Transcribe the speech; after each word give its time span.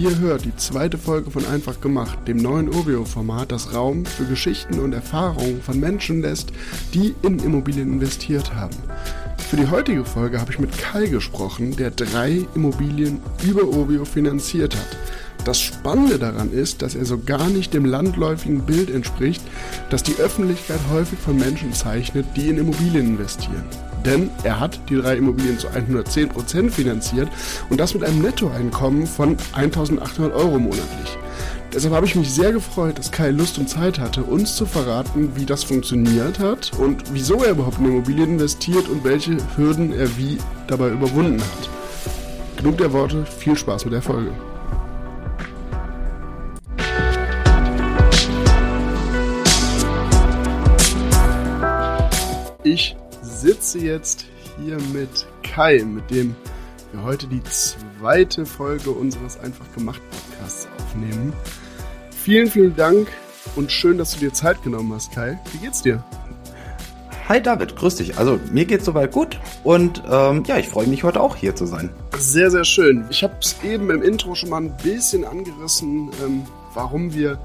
Ihr 0.00 0.18
hört 0.18 0.46
die 0.46 0.56
zweite 0.56 0.96
Folge 0.96 1.30
von 1.30 1.44
Einfach 1.44 1.78
gemacht, 1.82 2.26
dem 2.26 2.38
neuen 2.38 2.70
Obio-Format, 2.70 3.52
das 3.52 3.74
Raum 3.74 4.06
für 4.06 4.24
Geschichten 4.24 4.78
und 4.78 4.94
Erfahrungen 4.94 5.60
von 5.60 5.78
Menschen 5.78 6.22
lässt, 6.22 6.52
die 6.94 7.14
in 7.20 7.38
Immobilien 7.38 7.92
investiert 7.92 8.54
haben. 8.54 8.74
Für 9.50 9.56
die 9.56 9.68
heutige 9.68 10.06
Folge 10.06 10.40
habe 10.40 10.52
ich 10.52 10.58
mit 10.58 10.78
Kai 10.78 11.08
gesprochen, 11.08 11.76
der 11.76 11.90
drei 11.90 12.46
Immobilien 12.54 13.20
über 13.46 13.64
Obio 13.64 14.06
finanziert 14.06 14.74
hat. 14.74 14.96
Das 15.44 15.60
Spannende 15.60 16.18
daran 16.18 16.50
ist, 16.50 16.80
dass 16.80 16.94
er 16.94 17.04
so 17.04 17.18
gar 17.18 17.50
nicht 17.50 17.74
dem 17.74 17.84
landläufigen 17.84 18.62
Bild 18.62 18.88
entspricht, 18.88 19.42
das 19.90 20.02
die 20.02 20.16
Öffentlichkeit 20.16 20.80
häufig 20.90 21.18
von 21.18 21.36
Menschen 21.36 21.74
zeichnet, 21.74 22.24
die 22.36 22.48
in 22.48 22.56
Immobilien 22.56 23.06
investieren. 23.06 23.64
Denn 24.04 24.30
er 24.42 24.60
hat 24.60 24.80
die 24.88 24.96
drei 24.96 25.16
Immobilien 25.16 25.58
zu 25.58 25.68
110% 25.68 26.70
finanziert 26.70 27.28
und 27.68 27.78
das 27.78 27.94
mit 27.94 28.04
einem 28.04 28.22
Nettoeinkommen 28.22 29.06
von 29.06 29.36
1800 29.52 30.34
Euro 30.34 30.58
monatlich. 30.58 31.18
Deshalb 31.72 31.94
habe 31.94 32.06
ich 32.06 32.16
mich 32.16 32.32
sehr 32.32 32.52
gefreut, 32.52 32.98
dass 32.98 33.12
Kai 33.12 33.30
Lust 33.30 33.58
und 33.58 33.68
Zeit 33.68 34.00
hatte, 34.00 34.24
uns 34.24 34.56
zu 34.56 34.66
verraten, 34.66 35.30
wie 35.36 35.46
das 35.46 35.62
funktioniert 35.62 36.40
hat 36.40 36.72
und 36.78 37.14
wieso 37.14 37.44
er 37.44 37.52
überhaupt 37.52 37.78
in 37.78 37.86
Immobilien 37.86 38.32
investiert 38.32 38.88
und 38.88 39.04
welche 39.04 39.36
Hürden 39.56 39.92
er 39.92 40.16
wie 40.16 40.38
dabei 40.66 40.88
überwunden 40.88 41.40
hat. 41.40 41.70
Genug 42.56 42.78
der 42.78 42.92
Worte, 42.92 43.24
viel 43.24 43.56
Spaß 43.56 43.84
mit 43.84 43.94
der 43.94 44.02
Folge. 44.02 44.32
Ich 52.64 52.96
sitze 53.40 53.78
jetzt 53.78 54.26
hier 54.62 54.76
mit 54.92 55.26
Kai, 55.42 55.82
mit 55.82 56.10
dem 56.10 56.36
wir 56.92 57.02
heute 57.02 57.26
die 57.26 57.42
zweite 57.44 58.44
Folge 58.44 58.90
unseres 58.90 59.38
Einfach 59.38 59.64
gemacht 59.74 60.02
Podcasts 60.10 60.68
aufnehmen. 60.78 61.32
Vielen, 62.10 62.48
vielen 62.48 62.76
Dank 62.76 63.08
und 63.56 63.72
schön, 63.72 63.96
dass 63.96 64.12
du 64.12 64.20
dir 64.20 64.34
Zeit 64.34 64.62
genommen 64.62 64.92
hast, 64.92 65.12
Kai. 65.12 65.38
Wie 65.52 65.58
geht's 65.58 65.80
dir? 65.80 66.04
Hi 67.30 67.40
David, 67.40 67.76
grüß 67.76 67.94
dich. 67.94 68.18
Also 68.18 68.38
mir 68.52 68.66
geht's 68.66 68.84
soweit 68.84 69.12
gut 69.12 69.40
und 69.64 70.02
ähm, 70.10 70.42
ja, 70.46 70.58
ich 70.58 70.68
freue 70.68 70.86
mich 70.86 71.02
heute 71.02 71.20
auch 71.20 71.36
hier 71.36 71.56
zu 71.56 71.64
sein. 71.64 71.88
Sehr, 72.18 72.50
sehr 72.50 72.64
schön. 72.64 73.06
Ich 73.08 73.22
habe 73.22 73.36
es 73.40 73.56
eben 73.64 73.88
im 73.88 74.02
Intro 74.02 74.34
schon 74.34 74.50
mal 74.50 74.60
ein 74.60 74.76
bisschen 74.76 75.24
angerissen, 75.24 76.10
ähm, 76.22 76.42
warum 76.74 77.14
wir 77.14 77.38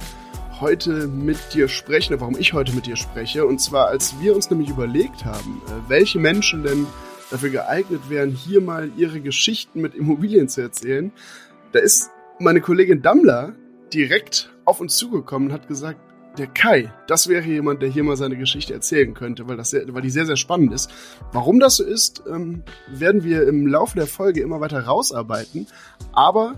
heute 0.61 1.07
mit 1.07 1.53
dir 1.53 1.67
sprechen, 1.67 2.19
warum 2.19 2.37
ich 2.37 2.53
heute 2.53 2.73
mit 2.73 2.85
dir 2.85 2.95
spreche. 2.95 3.45
Und 3.45 3.59
zwar, 3.59 3.87
als 3.87 4.19
wir 4.19 4.35
uns 4.35 4.49
nämlich 4.49 4.69
überlegt 4.69 5.25
haben, 5.25 5.61
äh, 5.67 5.89
welche 5.89 6.19
Menschen 6.19 6.63
denn 6.63 6.87
dafür 7.31 7.49
geeignet 7.49 8.09
wären, 8.09 8.31
hier 8.31 8.61
mal 8.61 8.91
ihre 8.97 9.19
Geschichten 9.19 9.81
mit 9.81 9.95
Immobilien 9.95 10.47
zu 10.47 10.61
erzählen, 10.61 11.11
da 11.71 11.79
ist 11.79 12.09
meine 12.39 12.61
Kollegin 12.61 13.01
Dammler 13.01 13.53
direkt 13.93 14.53
auf 14.65 14.79
uns 14.79 14.97
zugekommen 14.97 15.49
und 15.49 15.53
hat 15.53 15.67
gesagt, 15.67 15.99
der 16.37 16.47
Kai, 16.47 16.91
das 17.07 17.27
wäre 17.27 17.45
jemand, 17.45 17.81
der 17.81 17.89
hier 17.89 18.03
mal 18.03 18.17
seine 18.17 18.37
Geschichte 18.37 18.73
erzählen 18.73 19.13
könnte, 19.13 19.47
weil, 19.47 19.57
das 19.57 19.69
sehr, 19.69 19.81
weil 19.93 20.01
die 20.01 20.09
sehr, 20.09 20.25
sehr 20.25 20.35
spannend 20.35 20.73
ist. 20.73 20.91
Warum 21.31 21.59
das 21.59 21.77
so 21.77 21.83
ist, 21.83 22.23
ähm, 22.29 22.63
werden 22.87 23.23
wir 23.23 23.47
im 23.47 23.67
Laufe 23.67 23.95
der 23.95 24.07
Folge 24.07 24.41
immer 24.41 24.59
weiter 24.59 24.81
rausarbeiten. 24.81 25.67
Aber 26.11 26.55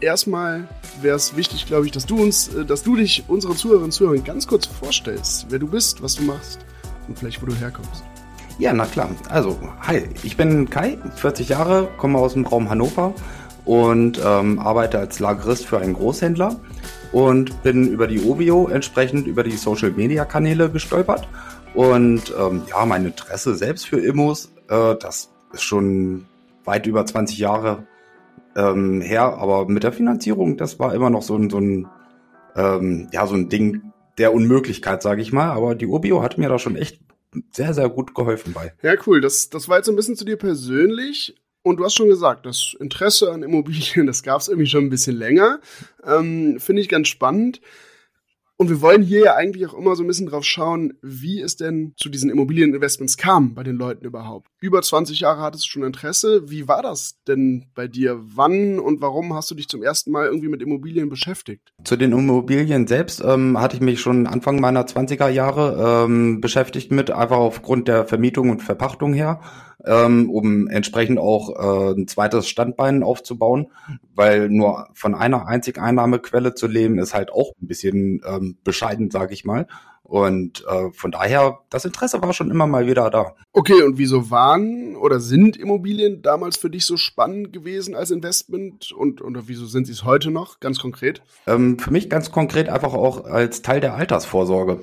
erstmal 0.00 0.68
wäre 1.00 1.16
es 1.16 1.36
wichtig, 1.36 1.66
glaube 1.66 1.86
ich, 1.86 1.92
dass 1.92 2.06
du 2.06 2.20
uns, 2.20 2.54
äh, 2.54 2.64
dass 2.64 2.82
du 2.82 2.96
dich 2.96 3.24
unseren 3.28 3.56
Zuhörerinnen 3.56 3.86
und 3.86 3.92
Zuhörern 3.92 4.24
ganz 4.24 4.46
kurz 4.46 4.66
vorstellst, 4.66 5.46
wer 5.50 5.58
du 5.58 5.68
bist, 5.68 6.02
was 6.02 6.14
du 6.14 6.24
machst 6.24 6.60
und 7.06 7.18
vielleicht 7.18 7.42
wo 7.42 7.46
du 7.46 7.54
herkommst. 7.54 8.04
Ja, 8.58 8.72
na 8.72 8.86
klar. 8.86 9.10
Also, 9.28 9.56
hi, 9.80 10.02
ich 10.24 10.36
bin 10.36 10.68
Kai, 10.68 10.98
40 11.16 11.48
Jahre, 11.48 11.88
komme 11.96 12.18
aus 12.18 12.32
dem 12.32 12.44
Raum 12.44 12.68
Hannover 12.68 13.14
und 13.64 14.20
ähm, 14.24 14.58
arbeite 14.58 14.98
als 14.98 15.20
Lagerist 15.20 15.64
für 15.64 15.78
einen 15.78 15.94
Großhändler 15.94 16.58
und 17.12 17.62
bin 17.62 17.86
über 17.86 18.08
die 18.08 18.20
Ovio 18.20 18.68
entsprechend 18.68 19.26
über 19.26 19.44
die 19.44 19.56
Social 19.56 19.92
Media 19.92 20.24
Kanäle 20.24 20.70
gestolpert. 20.70 21.28
Und 21.74 22.34
ähm, 22.38 22.62
ja, 22.68 22.84
mein 22.84 23.04
Interesse 23.04 23.54
selbst 23.54 23.86
für 23.86 24.00
Immos, 24.00 24.50
äh, 24.68 24.96
das 24.96 25.30
ist 25.52 25.62
schon 25.62 26.26
weit 26.64 26.86
über 26.86 27.06
20 27.06 27.38
Jahre 27.38 27.84
ähm, 28.56 29.00
her, 29.00 29.38
aber 29.38 29.68
mit 29.68 29.82
der 29.82 29.92
Finanzierung, 29.92 30.56
das 30.56 30.78
war 30.78 30.94
immer 30.94 31.10
noch 31.10 31.22
so 31.22 31.36
ein, 31.36 31.50
so 31.50 31.58
ein, 31.58 31.86
ähm, 32.56 33.08
ja, 33.12 33.26
so 33.26 33.34
ein 33.34 33.48
Ding 33.48 33.92
der 34.18 34.34
Unmöglichkeit, 34.34 35.02
sage 35.02 35.22
ich 35.22 35.32
mal. 35.32 35.50
Aber 35.50 35.74
die 35.74 35.86
Urbio 35.86 36.22
hat 36.22 36.38
mir 36.38 36.48
da 36.48 36.58
schon 36.58 36.76
echt 36.76 37.00
sehr, 37.52 37.74
sehr 37.74 37.88
gut 37.88 38.14
geholfen 38.14 38.52
bei. 38.52 38.74
Ja, 38.82 38.94
cool. 39.06 39.20
Das, 39.20 39.50
das 39.50 39.68
war 39.68 39.76
jetzt 39.76 39.88
ein 39.88 39.96
bisschen 39.96 40.16
zu 40.16 40.24
dir 40.24 40.36
persönlich. 40.36 41.36
Und 41.62 41.78
du 41.78 41.84
hast 41.84 41.94
schon 41.94 42.08
gesagt, 42.08 42.46
das 42.46 42.74
Interesse 42.80 43.32
an 43.32 43.42
Immobilien, 43.42 44.06
das 44.06 44.22
gab 44.22 44.40
es 44.40 44.48
irgendwie 44.48 44.68
schon 44.68 44.84
ein 44.84 44.90
bisschen 44.90 45.16
länger. 45.16 45.60
Ähm, 46.04 46.58
Finde 46.58 46.82
ich 46.82 46.88
ganz 46.88 47.08
spannend. 47.08 47.60
Und 48.60 48.70
wir 48.70 48.80
wollen 48.80 49.02
hier 49.02 49.20
ja 49.20 49.34
eigentlich 49.36 49.68
auch 49.68 49.74
immer 49.74 49.94
so 49.94 50.02
ein 50.02 50.08
bisschen 50.08 50.26
drauf 50.26 50.44
schauen, 50.44 50.94
wie 51.00 51.40
es 51.40 51.54
denn 51.54 51.92
zu 51.96 52.08
diesen 52.08 52.28
Immobilieninvestments 52.28 53.16
kam 53.16 53.54
bei 53.54 53.62
den 53.62 53.76
Leuten 53.76 54.04
überhaupt. 54.04 54.48
Über 54.60 54.82
20 54.82 55.20
Jahre 55.20 55.42
hattest 55.42 55.64
du 55.64 55.68
schon 55.68 55.84
Interesse. 55.84 56.50
Wie 56.50 56.66
war 56.66 56.82
das 56.82 57.22
denn 57.28 57.66
bei 57.76 57.86
dir? 57.86 58.18
Wann 58.20 58.80
und 58.80 59.00
warum 59.00 59.32
hast 59.32 59.48
du 59.52 59.54
dich 59.54 59.68
zum 59.68 59.84
ersten 59.84 60.10
Mal 60.10 60.26
irgendwie 60.26 60.48
mit 60.48 60.60
Immobilien 60.60 61.08
beschäftigt? 61.08 61.72
Zu 61.84 61.96
den 61.96 62.10
Immobilien 62.10 62.88
selbst 62.88 63.22
ähm, 63.24 63.60
hatte 63.60 63.76
ich 63.76 63.80
mich 63.80 64.00
schon 64.00 64.26
Anfang 64.26 64.58
meiner 64.58 64.82
20er 64.82 65.28
Jahre 65.28 66.04
ähm, 66.06 66.40
beschäftigt 66.40 66.90
mit, 66.90 67.12
einfach 67.12 67.36
aufgrund 67.36 67.86
der 67.86 68.06
Vermietung 68.06 68.50
und 68.50 68.64
Verpachtung 68.64 69.14
her 69.14 69.40
ähm, 69.84 70.30
um 70.30 70.68
entsprechend 70.68 71.18
auch 71.18 71.50
äh, 71.50 71.92
ein 71.92 72.08
zweites 72.08 72.48
Standbein 72.48 73.02
aufzubauen, 73.02 73.68
weil 74.14 74.48
nur 74.48 74.88
von 74.94 75.14
einer 75.14 75.46
einzigen 75.46 75.80
Einnahmequelle 75.80 76.54
zu 76.54 76.66
leben 76.66 76.98
ist 76.98 77.14
halt 77.14 77.32
auch 77.32 77.52
ein 77.60 77.68
bisschen 77.68 78.22
ähm, 78.26 78.56
bescheiden, 78.64 79.10
sage 79.10 79.34
ich 79.34 79.44
mal. 79.44 79.66
Und 80.08 80.64
äh, 80.66 80.90
von 80.92 81.10
daher, 81.10 81.58
das 81.68 81.84
Interesse 81.84 82.22
war 82.22 82.32
schon 82.32 82.50
immer 82.50 82.66
mal 82.66 82.86
wieder 82.86 83.10
da. 83.10 83.34
Okay, 83.52 83.82
und 83.82 83.98
wieso 83.98 84.30
waren 84.30 84.96
oder 84.96 85.20
sind 85.20 85.58
Immobilien 85.58 86.22
damals 86.22 86.56
für 86.56 86.70
dich 86.70 86.86
so 86.86 86.96
spannend 86.96 87.52
gewesen 87.52 87.94
als 87.94 88.10
Investment 88.10 88.90
und 88.90 89.20
oder 89.20 89.48
wieso 89.48 89.66
sind 89.66 89.86
sie 89.86 89.92
es 89.92 90.04
heute 90.04 90.30
noch, 90.30 90.60
ganz 90.60 90.78
konkret? 90.78 91.20
Ähm, 91.46 91.78
für 91.78 91.90
mich 91.90 92.08
ganz 92.08 92.32
konkret 92.32 92.70
einfach 92.70 92.94
auch 92.94 93.26
als 93.26 93.60
Teil 93.60 93.82
der 93.82 93.96
Altersvorsorge, 93.96 94.80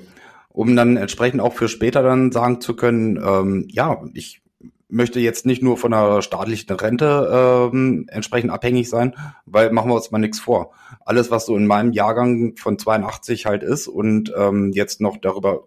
um 0.48 0.76
dann 0.76 0.96
entsprechend 0.96 1.40
auch 1.40 1.54
für 1.54 1.66
später 1.66 2.04
dann 2.04 2.30
sagen 2.30 2.60
zu 2.60 2.76
können, 2.76 3.16
ähm, 3.20 3.66
ja, 3.68 4.04
ich 4.14 4.42
möchte 4.88 5.20
jetzt 5.20 5.46
nicht 5.46 5.62
nur 5.62 5.76
von 5.76 5.92
einer 5.92 6.22
staatlichen 6.22 6.70
Rente 6.72 7.70
ähm, 7.72 8.06
entsprechend 8.08 8.50
abhängig 8.50 8.88
sein, 8.88 9.14
weil 9.44 9.72
machen 9.72 9.90
wir 9.90 9.94
uns 9.94 10.10
mal 10.10 10.18
nichts 10.18 10.38
vor. 10.38 10.72
Alles, 11.04 11.30
was 11.30 11.46
so 11.46 11.56
in 11.56 11.66
meinem 11.66 11.92
Jahrgang 11.92 12.56
von 12.56 12.78
82 12.78 13.46
halt 13.46 13.62
ist 13.62 13.88
und 13.88 14.32
ähm, 14.36 14.72
jetzt 14.72 15.00
noch 15.00 15.16
darüber 15.16 15.64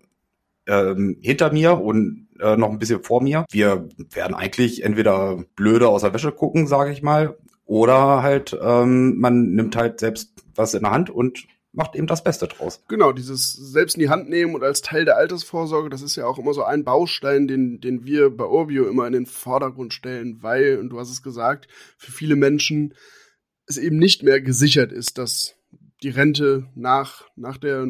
ähm, 0.67 1.17
hinter 1.21 1.51
mir 1.51 1.79
und 1.81 2.29
äh, 2.39 2.55
noch 2.55 2.69
ein 2.69 2.79
bisschen 2.79 3.03
vor 3.03 3.21
mir, 3.21 3.45
wir 3.51 3.89
werden 4.11 4.35
eigentlich 4.35 4.83
entweder 4.83 5.43
blöde 5.55 5.89
aus 5.89 6.01
der 6.01 6.13
Wäsche 6.13 6.31
gucken, 6.31 6.67
sage 6.67 6.91
ich 6.91 7.01
mal, 7.01 7.37
oder 7.65 8.23
halt 8.23 8.57
ähm, 8.61 9.19
man 9.19 9.51
nimmt 9.51 9.75
halt 9.75 9.99
selbst 9.99 10.33
was 10.55 10.73
in 10.73 10.83
der 10.83 10.91
Hand 10.91 11.09
und 11.09 11.45
macht 11.71 11.95
eben 11.95 12.07
das 12.07 12.23
Beste 12.23 12.47
draus. 12.47 12.83
Genau, 12.87 13.11
dieses 13.11 13.53
selbst 13.53 13.95
in 13.95 14.01
die 14.01 14.09
Hand 14.09 14.29
nehmen 14.29 14.55
und 14.55 14.63
als 14.63 14.81
Teil 14.81 15.05
der 15.05 15.17
Altersvorsorge, 15.17 15.89
das 15.89 16.01
ist 16.01 16.15
ja 16.15 16.25
auch 16.25 16.39
immer 16.39 16.53
so 16.53 16.63
ein 16.63 16.83
Baustein, 16.83 17.47
den, 17.47 17.79
den 17.79 18.05
wir 18.05 18.35
bei 18.35 18.45
Urbio 18.45 18.87
immer 18.87 19.05
in 19.05 19.13
den 19.13 19.25
Vordergrund 19.25 19.93
stellen, 19.93 20.41
weil, 20.41 20.79
und 20.79 20.89
du 20.89 20.99
hast 20.99 21.11
es 21.11 21.21
gesagt, 21.21 21.67
für 21.97 22.11
viele 22.11 22.35
Menschen 22.35 22.95
es 23.67 23.77
eben 23.77 23.97
nicht 23.97 24.23
mehr 24.23 24.41
gesichert 24.41 24.91
ist, 24.91 25.17
dass 25.17 25.58
die 26.01 26.09
Rente 26.09 26.67
nach, 26.75 27.23
nach, 27.35 27.57
der, 27.57 27.85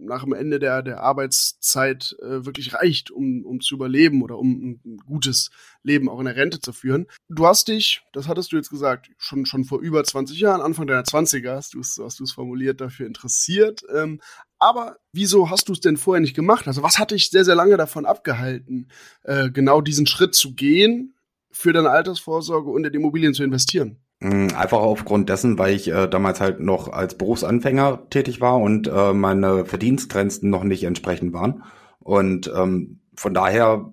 nach 0.00 0.24
dem 0.24 0.34
Ende 0.34 0.58
der, 0.58 0.82
der 0.82 1.00
Arbeitszeit 1.00 2.14
äh, 2.20 2.44
wirklich 2.44 2.74
reicht, 2.74 3.10
um, 3.10 3.44
um 3.44 3.60
zu 3.60 3.74
überleben 3.74 4.22
oder 4.22 4.38
um 4.38 4.78
ein 4.84 4.96
gutes 5.06 5.50
Leben 5.82 6.08
auch 6.08 6.18
in 6.18 6.26
der 6.26 6.36
Rente 6.36 6.60
zu 6.60 6.72
führen. 6.72 7.06
Du 7.28 7.46
hast 7.46 7.68
dich, 7.68 8.02
das 8.12 8.28
hattest 8.28 8.52
du 8.52 8.56
jetzt 8.56 8.70
gesagt, 8.70 9.10
schon, 9.16 9.46
schon 9.46 9.64
vor 9.64 9.80
über 9.80 10.04
20 10.04 10.38
Jahren, 10.38 10.60
Anfang 10.60 10.86
deiner 10.86 11.04
20er, 11.04 11.56
hast 11.56 11.74
du 11.74 11.80
es 11.80 11.98
hast 12.02 12.20
du's 12.20 12.32
formuliert, 12.32 12.80
dafür 12.80 13.06
interessiert. 13.06 13.82
Ähm, 13.94 14.20
aber 14.58 14.98
wieso 15.12 15.50
hast 15.50 15.68
du 15.68 15.72
es 15.72 15.80
denn 15.80 15.96
vorher 15.96 16.20
nicht 16.20 16.36
gemacht? 16.36 16.66
Also 16.66 16.82
was 16.82 16.98
hat 16.98 17.12
dich 17.12 17.30
sehr, 17.30 17.44
sehr 17.44 17.54
lange 17.54 17.76
davon 17.76 18.04
abgehalten, 18.04 18.88
äh, 19.22 19.50
genau 19.50 19.80
diesen 19.80 20.06
Schritt 20.06 20.34
zu 20.34 20.54
gehen, 20.54 21.14
für 21.50 21.72
deine 21.72 21.90
Altersvorsorge 21.90 22.70
und 22.70 22.84
in 22.84 22.92
Immobilien 22.92 23.32
zu 23.32 23.44
investieren? 23.44 24.03
Mm, 24.24 24.48
einfach 24.56 24.78
aufgrund 24.78 25.28
dessen, 25.28 25.58
weil 25.58 25.74
ich 25.74 25.88
äh, 25.92 26.08
damals 26.08 26.40
halt 26.40 26.58
noch 26.58 26.90
als 26.90 27.18
Berufsanfänger 27.18 28.08
tätig 28.08 28.40
war 28.40 28.58
und 28.58 28.88
äh, 28.88 29.12
meine 29.12 29.66
Verdienstgrenzen 29.66 30.48
noch 30.48 30.64
nicht 30.64 30.84
entsprechend 30.84 31.34
waren. 31.34 31.62
Und 32.00 32.50
ähm, 32.56 33.00
von 33.14 33.34
daher 33.34 33.90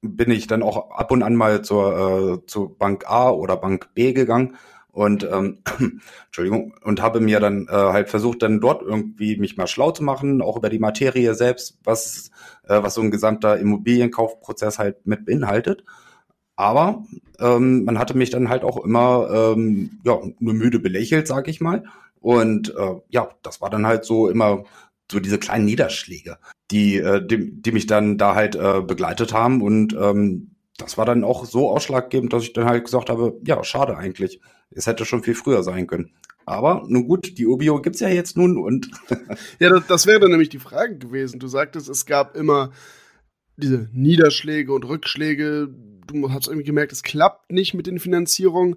bin 0.00 0.30
ich 0.30 0.46
dann 0.46 0.62
auch 0.62 0.90
ab 0.90 1.12
und 1.12 1.22
an 1.22 1.36
mal 1.36 1.60
zur, 1.62 2.38
äh, 2.42 2.46
zur 2.46 2.78
Bank 2.78 3.04
A 3.10 3.28
oder 3.30 3.58
Bank 3.58 3.90
B 3.94 4.14
gegangen 4.14 4.56
und 4.90 5.28
ähm, 5.30 5.58
Entschuldigung 6.26 6.74
und 6.82 7.02
habe 7.02 7.20
mir 7.20 7.38
dann 7.38 7.66
äh, 7.68 7.72
halt 7.72 8.08
versucht 8.08 8.42
dann 8.42 8.62
dort 8.62 8.80
irgendwie 8.80 9.36
mich 9.36 9.58
mal 9.58 9.66
schlau 9.66 9.90
zu 9.90 10.02
machen, 10.02 10.40
auch 10.40 10.56
über 10.56 10.70
die 10.70 10.78
Materie 10.78 11.34
selbst, 11.34 11.78
was 11.84 12.30
äh, 12.66 12.82
was 12.82 12.94
so 12.94 13.02
ein 13.02 13.10
gesamter 13.10 13.58
Immobilienkaufprozess 13.58 14.78
halt 14.78 15.06
mit 15.06 15.26
beinhaltet 15.26 15.84
Aber 16.56 17.04
ähm, 17.40 17.84
man 17.84 17.98
hatte 17.98 18.16
mich 18.16 18.30
dann 18.30 18.48
halt 18.48 18.62
auch 18.62 18.84
immer 18.84 19.28
ähm, 19.30 20.00
ja, 20.04 20.20
nur 20.38 20.54
müde 20.54 20.78
belächelt, 20.78 21.26
sag 21.26 21.48
ich 21.48 21.60
mal. 21.60 21.84
Und 22.20 22.74
äh, 22.76 22.94
ja, 23.08 23.28
das 23.42 23.60
war 23.60 23.70
dann 23.70 23.86
halt 23.86 24.04
so 24.04 24.28
immer 24.28 24.64
so 25.10 25.20
diese 25.20 25.38
kleinen 25.38 25.64
Niederschläge, 25.64 26.38
die, 26.70 26.96
äh, 26.96 27.26
die, 27.26 27.60
die 27.60 27.72
mich 27.72 27.86
dann 27.86 28.18
da 28.18 28.34
halt 28.34 28.56
äh, 28.56 28.80
begleitet 28.80 29.32
haben. 29.32 29.62
Und 29.62 29.94
ähm, 29.94 30.54
das 30.78 30.96
war 30.96 31.06
dann 31.06 31.24
auch 31.24 31.44
so 31.44 31.70
ausschlaggebend, 31.70 32.32
dass 32.32 32.44
ich 32.44 32.52
dann 32.52 32.66
halt 32.66 32.84
gesagt 32.84 33.10
habe, 33.10 33.38
ja, 33.44 33.62
schade 33.62 33.96
eigentlich. 33.96 34.40
Es 34.70 34.86
hätte 34.86 35.04
schon 35.04 35.22
viel 35.22 35.34
früher 35.34 35.62
sein 35.62 35.86
können. 35.86 36.12
Aber 36.46 36.84
nun 36.88 37.06
gut, 37.06 37.38
die 37.38 37.46
Ubio 37.46 37.80
gibt's 37.80 38.00
ja 38.00 38.08
jetzt 38.08 38.36
nun 38.36 38.58
und. 38.58 38.90
ja, 39.58 39.70
das, 39.70 39.86
das 39.86 40.06
wäre 40.06 40.20
dann 40.20 40.30
nämlich 40.30 40.48
die 40.48 40.58
Frage 40.58 40.98
gewesen. 40.98 41.40
Du 41.40 41.46
sagtest, 41.46 41.88
es 41.88 42.06
gab 42.06 42.36
immer 42.36 42.70
diese 43.56 43.88
Niederschläge 43.92 44.72
und 44.72 44.84
Rückschläge. 44.84 45.68
Du 46.06 46.32
hast 46.32 46.48
irgendwie 46.48 46.66
gemerkt, 46.66 46.92
es 46.92 47.02
klappt 47.02 47.50
nicht 47.52 47.74
mit 47.74 47.86
den 47.86 47.98
Finanzierungen. 47.98 48.76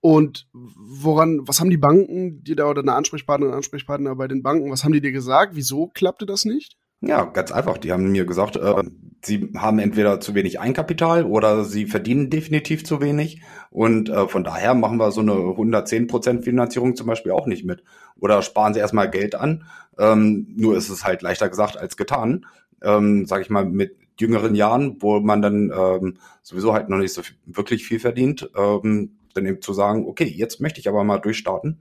Und 0.00 0.46
woran, 0.52 1.40
was 1.48 1.60
haben 1.60 1.70
die 1.70 1.76
Banken 1.76 2.44
dir 2.44 2.54
da 2.54 2.68
oder 2.68 2.82
eine 2.82 2.94
Ansprechpartnerin 2.94 3.54
Ansprechpartner 3.54 4.14
bei 4.14 4.28
den 4.28 4.42
Banken, 4.42 4.70
was 4.70 4.84
haben 4.84 4.92
die 4.92 5.00
dir 5.00 5.12
gesagt? 5.12 5.56
Wieso 5.56 5.88
klappte 5.88 6.26
das 6.26 6.44
nicht? 6.44 6.76
Ja, 7.00 7.24
ganz 7.24 7.52
einfach. 7.52 7.78
Die 7.78 7.92
haben 7.92 8.10
mir 8.10 8.24
gesagt, 8.24 8.56
äh, 8.56 8.82
sie 9.22 9.52
haben 9.56 9.78
entweder 9.78 10.20
zu 10.20 10.34
wenig 10.34 10.60
Einkapital 10.60 11.24
oder 11.24 11.64
sie 11.64 11.86
verdienen 11.86 12.30
definitiv 12.30 12.84
zu 12.84 13.00
wenig. 13.00 13.42
Und 13.70 14.08
äh, 14.08 14.28
von 14.28 14.44
daher 14.44 14.74
machen 14.74 14.98
wir 14.98 15.10
so 15.10 15.20
eine 15.20 15.32
110% 15.32 16.42
Finanzierung 16.42 16.96
zum 16.96 17.06
Beispiel 17.06 17.32
auch 17.32 17.46
nicht 17.46 17.64
mit. 17.64 17.84
Oder 18.18 18.42
sparen 18.42 18.74
sie 18.74 18.80
erstmal 18.80 19.10
Geld 19.10 19.34
an. 19.34 19.64
Ähm, 19.98 20.46
nur 20.56 20.76
ist 20.76 20.88
es 20.88 21.04
halt 21.04 21.22
leichter 21.22 21.48
gesagt 21.48 21.76
als 21.76 21.96
getan. 21.96 22.46
Ähm, 22.82 23.26
sag 23.26 23.42
ich 23.42 23.50
mal, 23.50 23.64
mit 23.64 23.96
jüngeren 24.18 24.54
Jahren, 24.54 24.96
wo 25.00 25.20
man 25.20 25.42
dann 25.42 25.72
ähm, 25.76 26.18
sowieso 26.42 26.72
halt 26.72 26.88
noch 26.88 26.98
nicht 26.98 27.12
so 27.12 27.22
viel, 27.22 27.36
wirklich 27.46 27.86
viel 27.86 28.00
verdient, 28.00 28.50
ähm, 28.56 29.18
dann 29.34 29.46
eben 29.46 29.60
zu 29.60 29.72
sagen, 29.72 30.06
okay, 30.06 30.24
jetzt 30.24 30.60
möchte 30.60 30.80
ich 30.80 30.88
aber 30.88 31.04
mal 31.04 31.18
durchstarten 31.18 31.80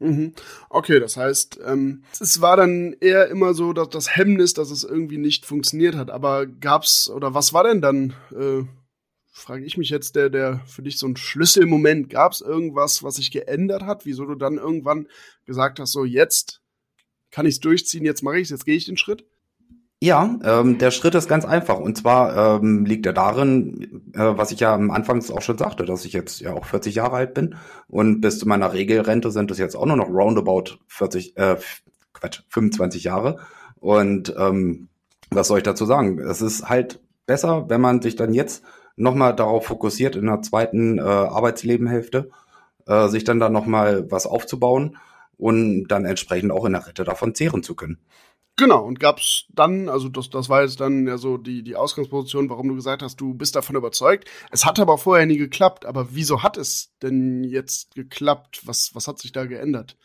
Mhm. 0.00 0.32
Okay, 0.70 0.98
das 0.98 1.18
heißt, 1.18 1.60
ähm, 1.64 2.04
es 2.18 2.40
war 2.40 2.56
dann 2.56 2.96
eher 3.00 3.28
immer 3.28 3.52
so, 3.52 3.74
dass 3.74 3.90
das 3.90 4.16
Hemmnis, 4.16 4.54
dass 4.54 4.70
es 4.70 4.82
irgendwie 4.82 5.18
nicht 5.18 5.44
funktioniert 5.44 5.94
hat. 5.94 6.10
Aber 6.10 6.46
gab's 6.46 7.08
oder 7.10 7.34
was 7.34 7.52
war 7.52 7.64
denn 7.64 7.82
dann? 7.82 8.14
Äh, 8.34 8.64
frage 9.30 9.64
ich 9.64 9.76
mich 9.76 9.90
jetzt, 9.90 10.16
der, 10.16 10.30
der 10.30 10.60
für 10.66 10.82
dich 10.82 10.98
so 10.98 11.06
ein 11.06 11.16
Schlüsselmoment. 11.16 12.08
Gab 12.08 12.32
es 12.32 12.40
irgendwas, 12.40 13.02
was 13.02 13.16
sich 13.16 13.30
geändert 13.30 13.82
hat? 13.82 14.06
Wieso 14.06 14.24
du 14.24 14.36
dann 14.36 14.56
irgendwann 14.56 15.06
gesagt 15.44 15.78
hast, 15.78 15.92
so 15.92 16.06
jetzt 16.06 16.62
kann 17.30 17.46
ich 17.46 17.56
es 17.56 17.60
durchziehen, 17.60 18.04
jetzt 18.04 18.22
mache 18.22 18.38
ich 18.38 18.44
es, 18.44 18.50
jetzt 18.50 18.64
gehe 18.64 18.76
ich 18.76 18.86
den 18.86 18.96
Schritt? 18.96 19.26
Ja, 20.02 20.38
ähm, 20.44 20.78
der 20.78 20.90
Schritt 20.92 21.14
ist 21.14 21.28
ganz 21.28 21.44
einfach. 21.44 21.78
Und 21.78 21.96
zwar 21.98 22.62
ähm, 22.62 22.86
liegt 22.86 23.04
er 23.04 23.12
darin, 23.12 24.10
äh, 24.14 24.18
was 24.34 24.50
ich 24.50 24.60
ja 24.60 24.74
am 24.74 24.90
Anfang 24.90 25.22
auch 25.30 25.42
schon 25.42 25.58
sagte, 25.58 25.84
dass 25.84 26.06
ich 26.06 26.14
jetzt 26.14 26.40
ja 26.40 26.54
auch 26.54 26.64
40 26.64 26.94
Jahre 26.94 27.16
alt 27.16 27.34
bin 27.34 27.56
und 27.86 28.22
bis 28.22 28.38
zu 28.38 28.48
meiner 28.48 28.72
Regelrente 28.72 29.30
sind 29.30 29.50
es 29.50 29.58
jetzt 29.58 29.76
auch 29.76 29.84
nur 29.84 29.96
noch 29.96 30.08
roundabout 30.08 30.78
40, 30.88 31.36
äh, 31.36 31.56
Quatsch, 32.14 32.40
25 32.48 33.04
Jahre. 33.04 33.40
Und 33.78 34.34
ähm, 34.38 34.88
was 35.30 35.48
soll 35.48 35.58
ich 35.58 35.64
dazu 35.64 35.84
sagen? 35.84 36.18
Es 36.18 36.40
ist 36.40 36.68
halt 36.70 37.00
besser, 37.26 37.68
wenn 37.68 37.82
man 37.82 38.00
sich 38.00 38.16
dann 38.16 38.32
jetzt 38.32 38.64
nochmal 38.96 39.36
darauf 39.36 39.66
fokussiert, 39.66 40.16
in 40.16 40.26
der 40.26 40.40
zweiten 40.40 40.98
äh, 40.98 41.02
Arbeitslebenhälfte, 41.02 42.30
äh, 42.86 43.08
sich 43.08 43.24
dann 43.24 43.38
da 43.38 43.50
nochmal 43.50 44.10
was 44.10 44.26
aufzubauen 44.26 44.96
und 45.36 45.88
dann 45.88 46.06
entsprechend 46.06 46.52
auch 46.52 46.64
in 46.64 46.72
der 46.72 46.86
Rente 46.86 47.04
davon 47.04 47.34
zehren 47.34 47.62
zu 47.62 47.74
können. 47.74 47.98
Genau, 48.56 48.84
und 48.84 49.00
gab 49.00 49.18
es 49.18 49.46
dann, 49.48 49.88
also 49.88 50.08
das, 50.08 50.28
das 50.28 50.48
war 50.48 50.62
jetzt 50.62 50.80
dann 50.80 51.06
ja 51.06 51.16
so 51.16 51.38
die, 51.38 51.62
die 51.62 51.76
Ausgangsposition, 51.76 52.50
warum 52.50 52.68
du 52.68 52.74
gesagt 52.74 53.02
hast, 53.02 53.16
du 53.16 53.32
bist 53.32 53.56
davon 53.56 53.76
überzeugt. 53.76 54.28
Es 54.50 54.66
hat 54.66 54.78
aber 54.78 54.98
vorher 54.98 55.24
nie 55.24 55.38
geklappt. 55.38 55.86
Aber 55.86 56.08
wieso 56.10 56.42
hat 56.42 56.58
es 56.58 56.92
denn 57.02 57.42
jetzt 57.42 57.94
geklappt? 57.94 58.60
Was, 58.66 58.90
was 58.94 59.08
hat 59.08 59.18
sich 59.18 59.32
da 59.32 59.46
geändert? 59.46 59.96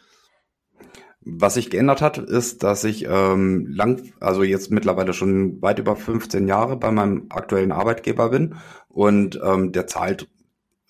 Was 1.28 1.56
sich 1.56 1.70
geändert 1.70 2.02
hat, 2.02 2.18
ist, 2.18 2.64
dass 2.64 2.84
ich 2.84 3.06
ähm, 3.10 3.66
lang, 3.68 4.14
also 4.20 4.44
jetzt 4.44 4.70
mittlerweile 4.72 5.14
schon 5.14 5.62
weit 5.62 5.80
über 5.80 5.96
15 5.96 6.48
Jahre 6.48 6.78
bei 6.78 6.92
meinem 6.92 7.26
aktuellen 7.30 7.72
Arbeitgeber 7.72 8.30
bin 8.30 8.56
und 8.88 9.40
ähm, 9.44 9.72
der 9.72 9.88
zahlt 9.88 10.30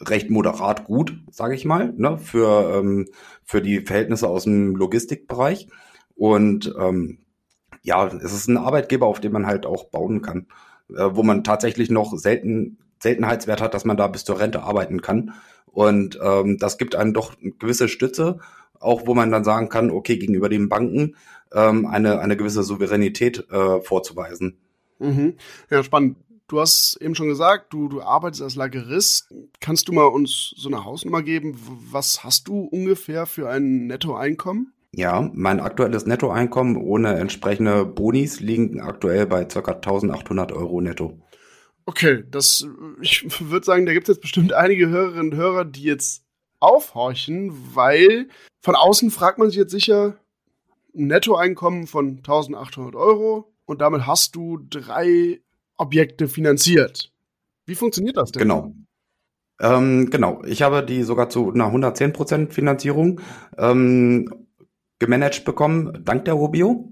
recht 0.01 0.29
moderat 0.29 0.85
gut, 0.85 1.17
sage 1.31 1.55
ich 1.55 1.65
mal, 1.65 1.93
ne, 1.95 2.17
für, 2.17 2.77
ähm, 2.77 3.07
für 3.43 3.61
die 3.61 3.79
Verhältnisse 3.79 4.27
aus 4.27 4.43
dem 4.43 4.75
Logistikbereich. 4.75 5.67
Und 6.15 6.73
ähm, 6.77 7.24
ja, 7.85 8.07
es 8.07 8.33
ist 8.33 8.47
ein 8.47 8.57
Arbeitgeber, 8.57 9.05
auf 9.05 9.19
dem 9.19 9.31
man 9.31 9.45
halt 9.45 9.65
auch 9.65 9.85
bauen 9.85 10.21
kann, 10.21 10.47
äh, 10.89 11.09
wo 11.11 11.23
man 11.23 11.43
tatsächlich 11.43 11.89
noch 11.89 12.17
selten 12.17 12.77
Seltenheitswert 12.99 13.61
hat, 13.61 13.73
dass 13.73 13.85
man 13.85 13.97
da 13.97 14.07
bis 14.07 14.25
zur 14.25 14.39
Rente 14.39 14.63
arbeiten 14.63 15.01
kann. 15.01 15.33
Und 15.67 16.17
ähm, 16.21 16.57
das 16.57 16.77
gibt 16.77 16.95
einem 16.95 17.13
doch 17.13 17.33
eine 17.39 17.51
gewisse 17.51 17.87
Stütze, 17.87 18.39
auch 18.79 19.05
wo 19.05 19.13
man 19.13 19.31
dann 19.31 19.43
sagen 19.43 19.69
kann, 19.69 19.91
okay, 19.91 20.17
gegenüber 20.17 20.49
den 20.49 20.69
Banken 20.69 21.15
ähm, 21.53 21.85
eine, 21.85 22.19
eine 22.19 22.37
gewisse 22.37 22.63
Souveränität 22.63 23.49
äh, 23.51 23.81
vorzuweisen. 23.81 24.57
Mhm. 24.99 25.35
Ja, 25.69 25.83
spannend. 25.83 26.17
Du 26.47 26.59
hast 26.59 26.97
eben 27.01 27.15
schon 27.15 27.27
gesagt, 27.27 27.73
du, 27.73 27.87
du 27.87 28.01
arbeitest 28.01 28.41
als 28.43 28.55
Lagerist. 28.55 29.33
Kannst 29.59 29.87
du 29.87 29.93
mal 29.93 30.05
uns 30.05 30.53
so 30.55 30.69
eine 30.69 30.85
Hausnummer 30.85 31.21
geben? 31.21 31.59
Was 31.91 32.23
hast 32.23 32.47
du 32.47 32.61
ungefähr 32.61 33.25
für 33.25 33.49
ein 33.49 33.87
Nettoeinkommen? 33.87 34.71
Ja, 34.97 35.29
mein 35.33 35.59
aktuelles 35.59 36.05
Nettoeinkommen 36.05 36.77
ohne 36.77 37.19
entsprechende 37.19 37.85
Bonis 37.85 38.39
liegen 38.39 38.79
aktuell 38.79 39.27
bei 39.27 39.43
ca. 39.43 39.59
1800 39.59 40.53
Euro 40.53 40.79
netto. 40.79 41.19
Okay, 41.85 42.23
das, 42.31 42.65
ich 43.01 43.25
würde 43.49 43.65
sagen, 43.65 43.85
da 43.85 43.91
gibt 43.91 44.07
es 44.07 44.15
jetzt 44.15 44.21
bestimmt 44.21 44.53
einige 44.53 44.87
Hörerinnen 44.87 45.33
und 45.33 45.37
Hörer, 45.37 45.65
die 45.65 45.83
jetzt 45.83 46.23
aufhorchen, 46.61 47.51
weil 47.73 48.29
von 48.61 48.75
außen 48.75 49.11
fragt 49.11 49.37
man 49.37 49.49
sich 49.49 49.57
jetzt 49.57 49.71
sicher, 49.71 50.15
ein 50.95 51.07
Nettoeinkommen 51.07 51.87
von 51.87 52.19
1800 52.19 52.95
Euro 52.95 53.53
und 53.65 53.81
damit 53.81 54.07
hast 54.07 54.33
du 54.37 54.59
drei 54.69 55.41
Objekte 55.75 56.29
finanziert. 56.29 57.11
Wie 57.65 57.75
funktioniert 57.75 58.15
das 58.15 58.31
denn? 58.31 58.43
Genau. 58.43 58.73
Ähm, 59.59 60.09
genau, 60.09 60.41
ich 60.45 60.61
habe 60.61 60.83
die 60.83 61.03
sogar 61.03 61.29
zu 61.29 61.51
einer 61.51 61.65
110% 61.65 62.51
Finanzierung. 62.51 63.19
Ähm, 63.57 64.45
gemanagt 64.99 65.45
bekommen, 65.45 66.01
dank 66.03 66.25
der 66.25 66.35
Rubio 66.35 66.91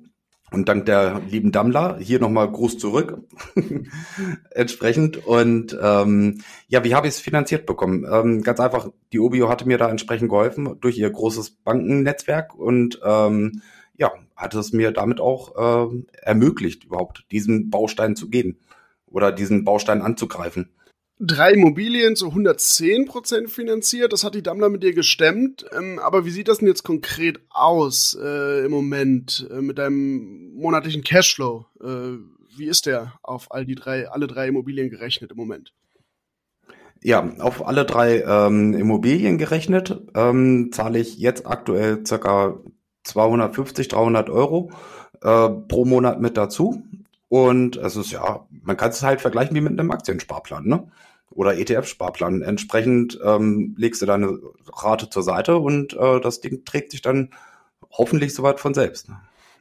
und 0.51 0.69
dank 0.69 0.85
der 0.85 1.21
lieben 1.27 1.51
Dammler. 1.51 1.97
Hier 2.00 2.19
nochmal 2.19 2.51
Gruß 2.51 2.77
zurück. 2.77 3.17
entsprechend. 4.51 5.25
Und 5.25 5.77
ähm, 5.81 6.41
ja, 6.67 6.83
wie 6.83 6.93
habe 6.93 7.07
ich 7.07 7.15
es 7.15 7.19
finanziert 7.19 7.65
bekommen? 7.65 8.05
Ähm, 8.10 8.43
ganz 8.43 8.60
einfach, 8.60 8.89
die 9.12 9.19
Obio 9.19 9.50
hatte 9.50 9.67
mir 9.67 9.77
da 9.77 9.89
entsprechend 9.89 10.29
geholfen 10.29 10.77
durch 10.79 10.98
ihr 10.98 11.10
großes 11.10 11.51
Bankennetzwerk 11.63 12.55
und 12.55 13.00
ähm, 13.03 13.62
ja, 13.95 14.12
hat 14.36 14.53
es 14.53 14.74
mir 14.74 14.91
damit 14.91 15.19
auch 15.19 15.91
äh, 15.91 16.03
ermöglicht, 16.22 16.86
überhaupt 16.86 17.25
diesen 17.31 17.69
Baustein 17.69 18.15
zu 18.15 18.29
gehen 18.29 18.60
oder 19.07 19.31
diesen 19.31 19.63
Baustein 19.63 20.01
anzugreifen 20.01 20.69
drei 21.20 21.53
Immobilien 21.53 22.15
zu 22.15 22.27
110 22.27 23.05
Prozent 23.05 23.50
finanziert. 23.50 24.13
Das 24.13 24.24
hat 24.24 24.36
die 24.36 24.43
Dammler 24.43 24.70
mit 24.70 24.84
dir 24.84 24.93
gestemmt. 24.93 25.65
Ähm, 25.75 26.00
aber 26.00 26.25
wie 26.25 26.32
sieht 26.32 26.48
das 26.48 26.60
denn 26.60 26.67
jetzt 26.67 26.84
konkret 26.84 27.39
aus 27.50 28.17
äh, 28.22 28.65
im 28.65 28.72
Moment 28.72 29.48
äh, 29.51 29.62
mit 29.62 29.77
deinem 29.77 30.53
monatlichen 30.53 31.03
Cashflow? 31.03 31.65
Äh, 31.82 32.17
wie 32.55 32.67
ist 32.67 32.86
der 32.86 33.13
auf 33.24 33.51
all 33.51 33.65
die 33.65 33.75
drei, 33.75 34.10
alle 34.10 34.27
drei 34.27 34.48
Immobilien 34.48 34.89
gerechnet 34.89 35.32
im 35.32 35.38
Moment? 35.38 35.74
Ja, 37.01 37.34
auf 37.39 37.65
alle 37.67 37.86
drei 37.86 38.22
ähm, 38.22 38.74
Immobilien 38.74 39.38
gerechnet 39.38 40.01
ähm, 40.15 40.70
zahle 40.72 41.00
ich 41.00 41.17
jetzt 41.17 41.46
aktuell 41.46 42.05
circa 42.05 42.60
250, 43.03 43.89
300 43.89 44.29
Euro 44.29 44.72
äh, 45.22 45.50
pro 45.50 45.84
Monat 45.84 46.22
mit 46.22 46.38
dazu. 46.38 46.82
Und 47.33 47.77
es 47.77 47.95
ist 47.95 48.11
ja, 48.11 48.45
man 48.61 48.77
kann 48.77 48.91
es 48.91 49.01
halt 49.01 49.19
vergleichen 49.19 49.55
wie 49.55 49.61
mit 49.61 49.79
einem 49.79 49.89
Aktiensparplan, 49.89 50.67
ne? 50.67 50.91
Oder 51.31 51.57
ETF-Sparplan. 51.57 52.43
Entsprechend 52.43 53.19
ähm, 53.23 53.73
legst 53.75 54.03
du 54.03 54.05
deine 54.05 54.37
Rate 54.71 55.09
zur 55.09 55.23
Seite 55.23 55.57
und 55.57 55.93
äh, 55.93 56.21
das 56.21 56.41
Ding 56.41 56.63
trägt 56.63 56.91
sich 56.91 57.01
dann 57.01 57.31
hoffentlich 57.89 58.35
soweit 58.35 58.59
von 58.59 58.75
selbst. 58.75 59.09
Ne? 59.09 59.19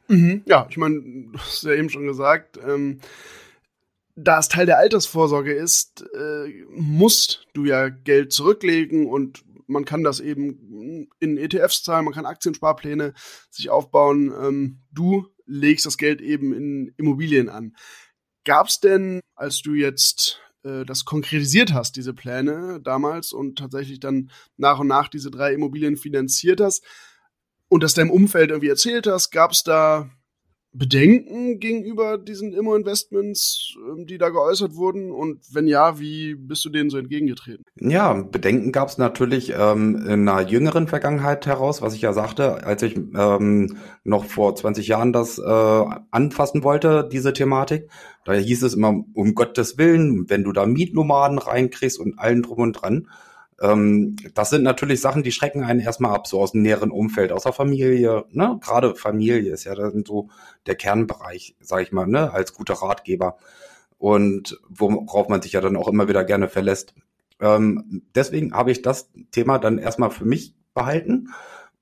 Mhm. 0.09 0.43
Ja, 0.45 0.67
ich 0.69 0.77
meine, 0.77 1.01
du 1.01 1.39
hast 1.39 1.63
ja 1.63 1.73
eben 1.73 1.89
schon 1.89 2.07
gesagt, 2.07 2.59
ähm, 2.63 3.01
da 4.17 4.39
es 4.39 4.49
Teil 4.49 4.67
der 4.67 4.77
Altersvorsorge 4.77 5.55
ist, 5.55 6.05
äh, 6.15 6.53
musst 6.77 7.47
du 7.55 7.65
ja 7.65 7.89
Geld 7.89 8.35
zurücklegen 8.35 9.07
und 9.07 9.45
man 9.67 9.85
kann 9.85 10.03
das 10.03 10.21
eben 10.21 11.09
in 11.21 11.37
ETFs 11.37 11.83
zahlen, 11.83 12.05
man 12.05 12.15
kann 12.15 12.27
Aktiensparpläne 12.27 13.15
sich 13.51 13.71
aufbauen. 13.71 14.33
Ähm, 14.39 14.81
du 14.93 15.27
legst 15.47 15.87
das 15.87 15.97
Geld 15.99 16.21
eben 16.21 16.53
in 16.53 16.95
Immobilien 16.97 17.49
an. 17.49 17.75
Gab 18.45 18.69
es 18.69 18.81
denn, 18.81 19.21
als 19.35 19.63
du 19.63 19.75
jetzt 19.75 20.41
äh, 20.65 20.85
das 20.85 21.05
konkretisiert 21.05 21.73
hast, 21.73 21.97
diese 21.97 22.15
Pläne 22.15 22.81
damals 22.83 23.33
und 23.33 23.59
tatsächlich 23.59 24.01
dann 24.01 24.31
nach 24.57 24.81
und 24.81 24.89
nach 24.89 25.09
diese 25.09 25.31
drei 25.31 25.53
Immobilien 25.55 25.97
finanziert 25.97 26.61
hast 26.61 26.85
und 27.69 27.83
das 27.83 27.95
deinem 27.95 28.11
Umfeld 28.11 28.51
irgendwie 28.51 28.69
erzählt 28.69 29.07
hast, 29.07 29.31
gab 29.31 29.53
es 29.53 29.63
da 29.63 30.11
Bedenken 30.75 31.61
gegenüber 31.61 32.17
diesen 32.17 32.55
Immo-Investments, 32.55 33.75
ähm, 33.77 34.07
die 34.07 34.17
da 34.17 34.31
geäußert 34.31 34.75
wurden? 34.75 35.11
Und 35.11 35.41
wenn 35.53 35.67
ja, 35.67 35.99
wie 36.01 36.35
bist 36.35 36.65
du 36.65 36.71
denen 36.71 36.89
so 36.89 36.97
entgegengetreten? 36.97 37.65
Ja, 37.77 38.15
Bedenken 38.15 38.73
gab 38.73 38.89
es 38.89 38.97
natürlich 38.97 39.53
ähm, 39.57 39.97
in 39.97 40.29
einer 40.29 40.49
jüngeren 40.49 40.89
Vergangenheit 40.89 41.47
heraus, 41.47 41.83
was 41.83 41.95
ich 41.95 42.01
ja 42.01 42.15
sagte, 42.15 42.65
als 42.65 42.83
ich 42.83 42.97
ähm, 42.97 43.77
noch 44.05 44.25
vor 44.25 44.57
20 44.57 44.89
Jahren 44.89 45.13
das 45.13 45.39
äh, 45.39 45.85
anfassen 46.11 46.65
wollte, 46.65 47.09
diese 47.11 47.35
Thematik. 47.35 47.91
Da 48.25 48.33
hieß 48.33 48.63
es 48.63 48.75
immer, 48.75 49.05
um 49.13 49.35
Gottes 49.35 49.77
Willen, 49.77 50.31
wenn 50.31 50.45
du 50.45 50.53
da 50.53 50.65
Mietnomaden 50.65 51.39
reinkriegst 51.39 51.99
und 51.99 52.19
allen 52.19 52.43
drum 52.43 52.59
und 52.61 52.73
dran. 52.73 53.09
Ähm, 53.63 54.17
das 54.35 54.51
sind 54.51 54.65
natürlich 54.65 55.01
Sachen, 55.01 55.23
die 55.23 55.31
schrecken 55.33 55.63
einen 55.63 55.81
erstmal 55.81 56.15
ab, 56.15 56.27
so 56.27 56.41
aus 56.41 56.53
dem 56.53 56.63
näheren 56.63 56.91
Umfeld, 56.91 57.31
aus 57.31 57.45
der 57.45 57.53
Familie, 57.53 58.25
ne? 58.31 58.59
Gerade 58.61 58.97
Familie 58.97 59.53
ist 59.53 59.65
ja 59.65 59.75
dann 59.77 60.05
so 60.05 60.29
der 60.67 60.75
Kernbereich, 60.75 61.55
sag 61.61 61.83
ich 61.83 61.93
mal, 61.93 62.07
ne? 62.07 62.33
Als 62.33 62.55
guter 62.55 62.75
Ratgeber. 62.75 63.37
Und 63.99 64.61
worauf 64.69 65.29
man 65.29 65.43
sich 65.43 65.53
ja 65.53 65.61
dann 65.61 65.77
auch 65.77 65.87
immer 65.87 66.09
wieder 66.09 66.25
gerne 66.25 66.49
verlässt. 66.49 66.95
Ähm, 67.41 68.03
deswegen 68.17 68.53
habe 68.53 68.73
ich 68.73 68.83
das 68.83 69.11
Thema 69.31 69.59
dann 69.59 69.79
erstmal 69.79 70.11
für 70.11 70.25
mich 70.25 70.55
behalten 70.75 71.29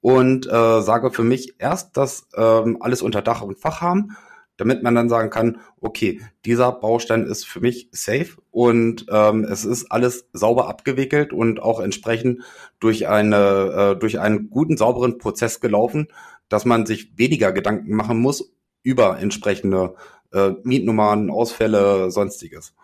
und 0.02 0.46
äh, 0.46 0.82
sage 0.82 1.10
für 1.10 1.24
mich 1.24 1.54
erst, 1.58 1.96
dass 1.96 2.28
ähm, 2.36 2.78
alles 2.80 3.00
unter 3.00 3.22
Dach 3.22 3.40
und 3.40 3.58
Fach 3.58 3.80
haben 3.80 4.16
damit 4.60 4.82
man 4.82 4.94
dann 4.94 5.08
sagen 5.08 5.30
kann, 5.30 5.60
okay, 5.80 6.20
dieser 6.44 6.70
Baustein 6.70 7.24
ist 7.24 7.46
für 7.46 7.60
mich 7.60 7.88
safe 7.92 8.36
und 8.50 9.06
ähm, 9.10 9.44
es 9.44 9.64
ist 9.64 9.90
alles 9.90 10.28
sauber 10.34 10.68
abgewickelt 10.68 11.32
und 11.32 11.62
auch 11.62 11.80
entsprechend 11.80 12.42
durch 12.78 13.08
eine 13.08 13.94
äh, 13.94 13.98
durch 13.98 14.20
einen 14.20 14.50
guten 14.50 14.76
sauberen 14.76 15.16
Prozess 15.16 15.60
gelaufen, 15.60 16.08
dass 16.50 16.66
man 16.66 16.84
sich 16.84 17.16
weniger 17.16 17.52
Gedanken 17.52 17.94
machen 17.94 18.18
muss 18.18 18.52
über 18.82 19.18
entsprechende 19.18 19.94
äh, 20.32 20.50
Mietnummern, 20.62 21.30
Ausfälle, 21.30 22.10
sonstiges. 22.10 22.74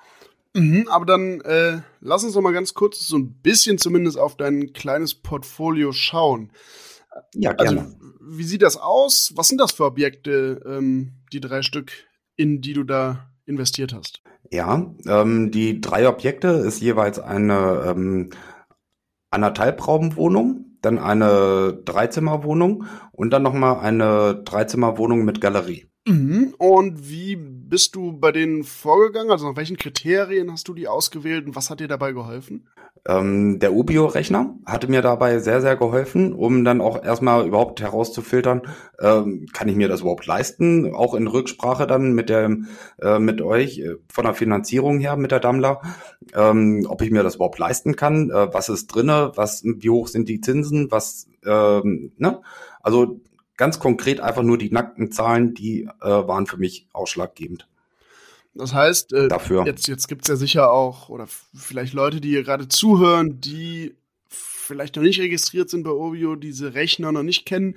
Mhm, 0.55 0.89
aber 0.89 1.05
dann 1.05 1.43
äh, 1.43 1.81
lass 2.01 2.25
uns 2.25 2.33
doch 2.33 2.41
mal 2.41 2.55
ganz 2.55 2.73
kurz 2.73 3.07
so 3.07 3.19
ein 3.19 3.35
bisschen 3.35 3.77
zumindest 3.77 4.19
auf 4.19 4.39
dein 4.39 4.73
kleines 4.73 5.15
Portfolio 5.15 5.93
schauen. 5.93 6.51
Ja, 7.35 7.53
gerne. 7.53 7.81
Also, 7.81 7.97
wie 8.27 8.45
sieht 8.45 8.63
das 8.63 8.77
aus? 8.77 9.33
Was 9.37 9.49
sind 9.49 9.61
das 9.61 9.73
für 9.73 9.85
Objekte, 9.85 10.63
ähm, 10.67 11.13
die 11.33 11.41
drei 11.41 11.63
Stück, 11.63 11.93
in 12.37 12.61
die 12.61 12.73
du 12.73 12.85
da 12.85 13.31
investiert 13.47 13.93
hast? 13.93 14.23
Ja, 14.51 14.95
ähm, 15.07 15.51
die 15.51 15.81
drei 15.81 16.09
Objekte 16.09 16.49
ist 16.49 16.81
jeweils 16.81 17.19
eine 17.19 17.85
ähm, 17.87 18.31
Anderthalbraumwohnung, 19.31 20.79
dann 20.83 20.99
eine 20.99 21.81
Dreizimmerwohnung 21.85 22.85
und 23.13 23.31
dann 23.31 23.43
nochmal 23.43 23.81
eine 23.81 24.43
Dreizimmerwohnung 24.45 25.25
mit 25.25 25.41
Galerie. 25.41 25.87
Mhm. 26.07 26.55
Und 26.59 27.09
wie 27.09 27.37
bist 27.37 27.97
du 27.97 28.13
bei 28.13 28.31
denen 28.31 28.63
vorgegangen? 28.63 29.33
Also 29.33 29.49
nach 29.49 29.57
welchen 29.57 29.77
Kriterien 29.77 30.53
hast 30.53 30.69
du 30.69 30.75
die 30.75 30.87
ausgewählt 30.87 31.47
und 31.47 31.57
was 31.57 31.71
hat 31.71 31.81
dir 31.81 31.89
dabei 31.89 32.13
geholfen? 32.13 32.69
Ähm, 33.07 33.61
der 33.61 33.73
Ubio-Rechner 33.73 34.57
hatte 34.67 34.89
mir 34.89 35.01
dabei 35.01 35.39
sehr, 35.39 35.61
sehr 35.61 35.77
geholfen, 35.77 36.33
um 36.33 36.65
dann 36.65 36.81
auch 36.81 37.05
erstmal 37.05 37.47
überhaupt 37.47 37.81
herauszufiltern, 37.81 38.63
ähm, 39.01 39.47
kann 39.53 39.69
ich 39.69 39.77
mir 39.77 39.89
das 39.89 40.01
überhaupt 40.01 40.27
leisten? 40.27 40.93
Auch 40.93 41.15
in 41.15 41.29
Rücksprache 41.29 41.87
dann 41.87 42.13
mit 42.13 42.29
der, 42.29 42.57
äh, 43.01 43.19
mit 43.19 43.41
euch 43.43 43.79
äh, 43.79 43.95
von 44.13 44.25
der 44.25 44.35
Finanzierung 44.35 44.99
her 44.99 45.17
mit 45.17 45.31
der 45.31 45.41
Dammler, 45.41 45.81
ähm, 46.35 46.85
ob 46.89 47.01
ich 47.03 47.11
mir 47.13 47.23
das 47.23 47.37
überhaupt 47.37 47.59
leisten 47.59 47.95
kann? 47.95 48.31
Äh, 48.31 48.53
was 48.53 48.69
ist 48.69 48.89
drinne? 48.89 49.33
Was, 49.37 49.63
wie 49.65 49.91
hoch 49.91 50.09
sind 50.09 50.29
die 50.29 50.41
Zinsen? 50.41 50.91
Was, 50.91 51.29
ähm, 51.47 52.13
ne? 52.17 52.41
Also 52.83 53.21
ganz 53.57 53.79
konkret 53.79 54.21
einfach 54.21 54.43
nur 54.43 54.59
die 54.59 54.71
nackten 54.71 55.13
Zahlen, 55.13 55.55
die 55.55 55.89
äh, 56.01 56.07
waren 56.09 56.47
für 56.47 56.57
mich 56.57 56.89
ausschlaggebend. 56.93 57.69
Das 58.57 58.73
heißt, 58.73 59.13
äh, 59.13 59.29
Dafür. 59.29 59.67
jetzt, 59.67 59.87
jetzt 59.87 60.09
gibt 60.09 60.23
es 60.23 60.29
ja 60.29 60.37
sicher 60.37 60.73
auch, 60.73 61.09
oder 61.09 61.27
vielleicht 61.55 61.93
Leute, 61.93 62.21
die 62.21 62.31
hier 62.31 62.43
gerade 62.43 62.69
zuhören, 62.69 63.41
die 63.41 63.95
vielleicht 64.29 64.97
noch 64.97 65.03
nicht 65.03 65.21
registriert 65.21 65.71
sind 65.71 65.85
bei 65.85 65.91
Ovio, 65.91 66.37
diese 66.37 66.75
Rechner 66.75 67.13
noch 67.13 67.23
nicht 67.23 67.47
kennen. 67.47 67.77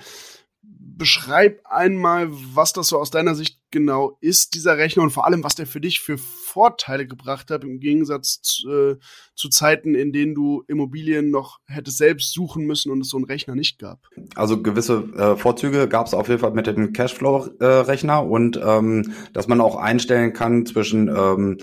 Beschreib 0.61 1.61
einmal, 1.65 2.27
was 2.29 2.73
das 2.73 2.87
so 2.87 2.99
aus 2.99 3.11
deiner 3.11 3.35
Sicht 3.35 3.58
genau 3.71 4.17
ist, 4.21 4.55
dieser 4.55 4.77
Rechner, 4.77 5.03
und 5.03 5.11
vor 5.11 5.25
allem, 5.25 5.43
was 5.43 5.55
der 5.55 5.67
für 5.67 5.81
dich 5.81 5.99
für 5.99 6.17
Vorteile 6.17 7.07
gebracht 7.07 7.51
hat, 7.51 7.63
im 7.63 7.79
Gegensatz 7.79 8.41
zu, 8.41 8.69
äh, 8.69 8.97
zu 9.35 9.49
Zeiten, 9.49 9.95
in 9.95 10.11
denen 10.11 10.35
du 10.35 10.63
Immobilien 10.67 11.31
noch 11.31 11.59
hättest 11.65 11.97
selbst 11.97 12.33
suchen 12.33 12.65
müssen 12.65 12.91
und 12.91 13.01
es 13.01 13.09
so 13.09 13.17
einen 13.17 13.25
Rechner 13.25 13.55
nicht 13.55 13.79
gab. 13.79 13.99
Also 14.35 14.61
gewisse 14.61 15.03
äh, 15.15 15.35
Vorzüge 15.35 15.87
gab 15.87 16.07
es 16.07 16.13
auf 16.13 16.27
jeden 16.27 16.39
Fall 16.39 16.51
mit 16.51 16.67
dem 16.67 16.93
Cashflow-Rechner 16.93 18.19
äh, 18.19 18.25
und 18.25 18.59
ähm, 18.63 19.13
dass 19.33 19.47
man 19.47 19.61
auch 19.61 19.75
einstellen 19.75 20.33
kann 20.33 20.65
zwischen 20.65 21.07
ähm, 21.07 21.57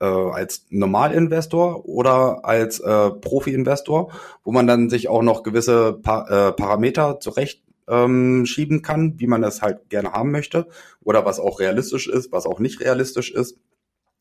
äh, 0.00 0.04
als 0.04 0.66
Normalinvestor 0.70 1.86
oder 1.86 2.44
als 2.44 2.80
äh, 2.80 3.10
Profi-Investor, 3.10 4.10
wo 4.44 4.52
man 4.52 4.66
dann 4.66 4.90
sich 4.90 5.08
auch 5.08 5.22
noch 5.22 5.42
gewisse 5.42 5.94
pa 6.02 6.48
äh, 6.48 6.52
Parameter 6.52 7.20
zurecht 7.20 7.62
ähm, 7.92 8.46
schieben 8.46 8.82
kann, 8.82 9.14
wie 9.18 9.26
man 9.26 9.42
das 9.42 9.60
halt 9.62 9.90
gerne 9.90 10.12
haben 10.12 10.30
möchte 10.32 10.66
oder 11.00 11.26
was 11.26 11.38
auch 11.38 11.60
realistisch 11.60 12.08
ist, 12.08 12.32
was 12.32 12.46
auch 12.46 12.58
nicht 12.58 12.80
realistisch 12.80 13.30
ist, 13.30 13.60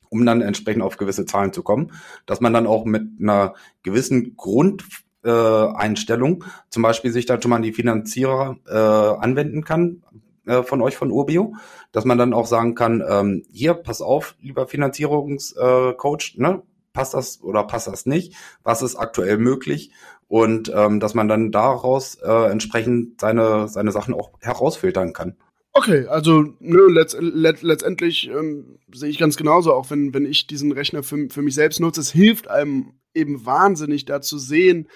um 0.09 0.25
dann 0.25 0.41
entsprechend 0.41 0.83
auf 0.83 0.97
gewisse 0.97 1.25
Zahlen 1.25 1.53
zu 1.53 1.63
kommen, 1.63 1.93
dass 2.25 2.41
man 2.41 2.53
dann 2.53 2.67
auch 2.67 2.83
mit 2.83 3.03
einer 3.19 3.53
gewissen 3.81 4.35
Grundeinstellung 4.35 6.43
äh, 6.43 6.47
zum 6.69 6.83
Beispiel 6.83 7.11
sich 7.11 7.25
dann 7.25 7.41
schon 7.41 7.49
mal 7.49 7.55
an 7.57 7.61
die 7.61 7.73
Finanzierer 7.73 8.57
äh, 8.67 9.23
anwenden 9.23 9.63
kann 9.63 10.03
äh, 10.45 10.63
von 10.63 10.81
euch 10.81 10.97
von 10.97 11.11
Urbio, 11.11 11.55
dass 11.93 12.03
man 12.03 12.17
dann 12.17 12.33
auch 12.33 12.47
sagen 12.47 12.75
kann, 12.75 13.01
ähm, 13.07 13.45
hier, 13.51 13.73
pass 13.73 14.01
auf, 14.01 14.35
lieber 14.41 14.67
Finanzierungscoach, 14.67 16.35
äh, 16.35 16.41
ne, 16.41 16.61
passt 16.93 17.13
das 17.13 17.41
oder 17.41 17.63
passt 17.63 17.87
das 17.87 18.05
nicht? 18.05 18.35
Was 18.63 18.81
ist 18.81 18.97
aktuell 18.97 19.37
möglich? 19.37 19.91
Und 20.31 20.71
ähm, 20.73 21.01
dass 21.01 21.13
man 21.13 21.27
dann 21.27 21.51
daraus 21.51 22.15
äh, 22.15 22.49
entsprechend 22.49 23.19
seine, 23.19 23.67
seine 23.67 23.91
Sachen 23.91 24.13
auch 24.13 24.31
herausfiltern 24.39 25.11
kann. 25.11 25.35
Okay, 25.73 26.07
also 26.07 26.45
nö, 26.59 26.87
letzt, 26.89 27.17
let, 27.19 27.61
letztendlich 27.61 28.29
ähm, 28.29 28.79
sehe 28.93 29.09
ich 29.09 29.17
ganz 29.17 29.35
genauso, 29.35 29.73
auch 29.73 29.89
wenn, 29.89 30.13
wenn 30.13 30.25
ich 30.25 30.47
diesen 30.47 30.71
Rechner 30.71 31.03
für, 31.03 31.27
für 31.29 31.41
mich 31.41 31.53
selbst 31.53 31.81
nutze, 31.81 31.99
es 31.99 32.13
hilft 32.13 32.47
einem 32.47 32.93
eben 33.13 33.45
wahnsinnig 33.45 34.05
da 34.05 34.21
zu 34.21 34.37
sehen, 34.37 34.87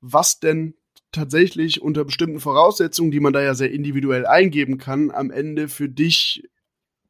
was 0.00 0.40
denn 0.40 0.74
tatsächlich 1.12 1.82
unter 1.82 2.06
bestimmten 2.06 2.40
Voraussetzungen, 2.40 3.10
die 3.10 3.20
man 3.20 3.34
da 3.34 3.42
ja 3.42 3.52
sehr 3.52 3.70
individuell 3.70 4.24
eingeben 4.24 4.78
kann, 4.78 5.10
am 5.10 5.30
Ende 5.30 5.68
für 5.68 5.90
dich 5.90 6.48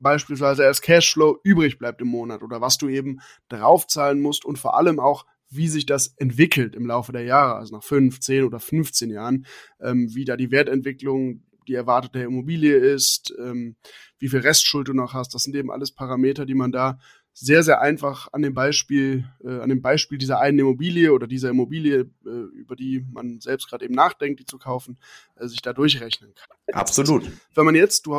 beispielsweise 0.00 0.66
als 0.66 0.82
Cashflow 0.82 1.38
übrig 1.44 1.78
bleibt 1.78 2.00
im 2.00 2.08
Monat 2.08 2.42
oder 2.42 2.60
was 2.60 2.76
du 2.76 2.88
eben 2.88 3.20
draufzahlen 3.48 4.20
musst 4.20 4.44
und 4.44 4.58
vor 4.58 4.76
allem 4.76 4.98
auch, 4.98 5.26
wie 5.50 5.68
sich 5.68 5.86
das 5.86 6.08
entwickelt 6.16 6.74
im 6.74 6.86
Laufe 6.86 7.12
der 7.12 7.24
Jahre, 7.24 7.56
also 7.56 7.76
nach 7.76 7.82
fünf, 7.82 8.20
zehn 8.20 8.44
oder 8.44 8.60
15 8.60 9.10
Jahren, 9.10 9.46
ähm, 9.80 10.14
wie 10.14 10.24
da 10.24 10.36
die 10.36 10.50
Wertentwicklung, 10.50 11.42
die 11.66 11.74
erwartete 11.74 12.20
Immobilie 12.20 12.76
ist, 12.76 13.34
ähm, 13.38 13.76
wie 14.18 14.28
viel 14.28 14.40
Restschuld 14.40 14.88
du 14.88 14.94
noch 14.94 15.14
hast. 15.14 15.34
Das 15.34 15.42
sind 15.42 15.54
eben 15.54 15.70
alles 15.70 15.92
Parameter, 15.92 16.46
die 16.46 16.54
man 16.54 16.72
da 16.72 16.98
sehr, 17.40 17.62
sehr 17.62 17.80
einfach 17.80 18.28
an 18.32 18.42
dem 18.42 18.52
Beispiel, 18.52 19.24
äh, 19.44 19.60
an 19.60 19.68
dem 19.68 19.80
Beispiel 19.80 20.18
dieser 20.18 20.40
einen 20.40 20.58
Immobilie 20.58 21.12
oder 21.12 21.26
dieser 21.26 21.50
Immobilie, 21.50 22.10
äh, 22.26 22.30
über 22.54 22.74
die 22.74 23.04
man 23.12 23.40
selbst 23.40 23.68
gerade 23.68 23.84
eben 23.84 23.94
nachdenkt, 23.94 24.40
die 24.40 24.44
zu 24.44 24.58
kaufen, 24.58 24.98
äh, 25.36 25.46
sich 25.46 25.62
da 25.62 25.72
durchrechnen 25.72 26.34
kann. 26.34 26.74
Absolut. 26.74 27.30
Wenn 27.54 27.64
man 27.64 27.76
jetzt, 27.76 28.06
du, 28.06 28.12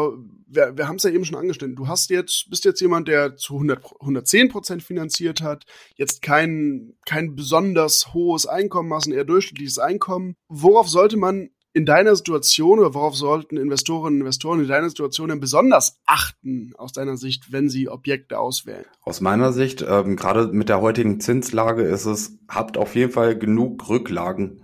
wir, 0.47 0.77
wir 0.77 0.87
haben 0.87 0.95
es 0.95 1.03
ja 1.03 1.09
eben 1.09 1.25
schon 1.25 1.35
angestellt, 1.35 1.77
du 1.77 1.87
hast 1.87 2.09
jetzt, 2.09 2.49
bist 2.49 2.63
jetzt 2.63 2.79
jemand, 2.79 3.09
der 3.09 3.35
zu 3.35 3.55
100, 3.55 3.83
110 3.99 4.49
Prozent 4.49 4.83
finanziert 4.83 5.41
hat, 5.41 5.65
jetzt 5.95 6.21
kein, 6.21 6.93
kein 7.05 7.35
besonders 7.35 8.13
hohes 8.13 8.45
Einkommen 8.45 8.93
hast, 8.93 9.07
ein 9.07 9.13
eher 9.13 9.25
durchschnittliches 9.25 9.79
Einkommen. 9.79 10.35
Worauf 10.47 10.87
sollte 10.87 11.17
man 11.17 11.49
in 11.79 11.85
deiner 11.85 12.13
Situation 12.13 12.77
oder 12.79 12.93
worauf 12.93 13.15
sollten 13.15 13.55
Investorinnen 13.55 14.15
und 14.15 14.21
Investoren 14.21 14.59
in 14.59 14.67
deiner 14.67 14.89
Situation 14.89 15.29
denn 15.29 15.39
besonders 15.39 15.97
achten 16.05 16.73
aus 16.77 16.91
deiner 16.91 17.15
Sicht, 17.15 17.53
wenn 17.53 17.69
sie 17.69 17.87
Objekte 17.87 18.37
auswählen? 18.37 18.83
Aus 19.01 19.21
meiner 19.21 19.53
Sicht, 19.53 19.85
ähm, 19.87 20.17
gerade 20.17 20.47
mit 20.47 20.67
der 20.67 20.81
heutigen 20.81 21.21
Zinslage 21.21 21.83
ist 21.83 22.05
es, 22.05 22.37
habt 22.49 22.77
auf 22.77 22.95
jeden 22.95 23.13
Fall 23.13 23.37
genug 23.37 23.87
Rücklagen 23.87 24.61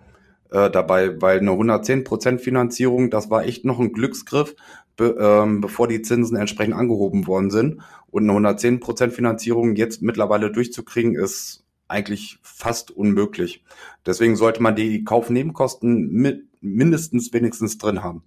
äh, 0.51 0.69
dabei, 0.69 1.21
weil 1.21 1.39
eine 1.39 1.51
110% 1.51 2.37
Finanzierung, 2.39 3.09
das 3.09 3.29
war 3.29 3.45
echt 3.45 3.63
noch 3.63 3.79
ein 3.79 3.93
Glücksgriff, 3.93 4.53
be, 4.97 5.15
ähm, 5.17 5.61
bevor 5.61 5.87
die 5.87 6.01
Zinsen 6.01 6.35
entsprechend 6.35 6.75
angehoben 6.75 7.27
worden 7.27 7.49
sind. 7.49 7.79
Und 8.07 8.29
eine 8.29 8.33
110% 8.33 9.11
Finanzierung 9.11 9.77
jetzt 9.77 10.01
mittlerweile 10.01 10.51
durchzukriegen, 10.51 11.15
ist 11.15 11.63
eigentlich 11.87 12.39
fast 12.41 12.91
unmöglich. 12.91 13.63
Deswegen 14.05 14.35
sollte 14.35 14.61
man 14.61 14.75
die 14.75 15.05
Kaufnebenkosten 15.05 16.11
mit 16.11 16.43
mindestens 16.65 17.31
wenigstens 17.33 17.77
drin 17.77 18.03
haben. 18.03 18.23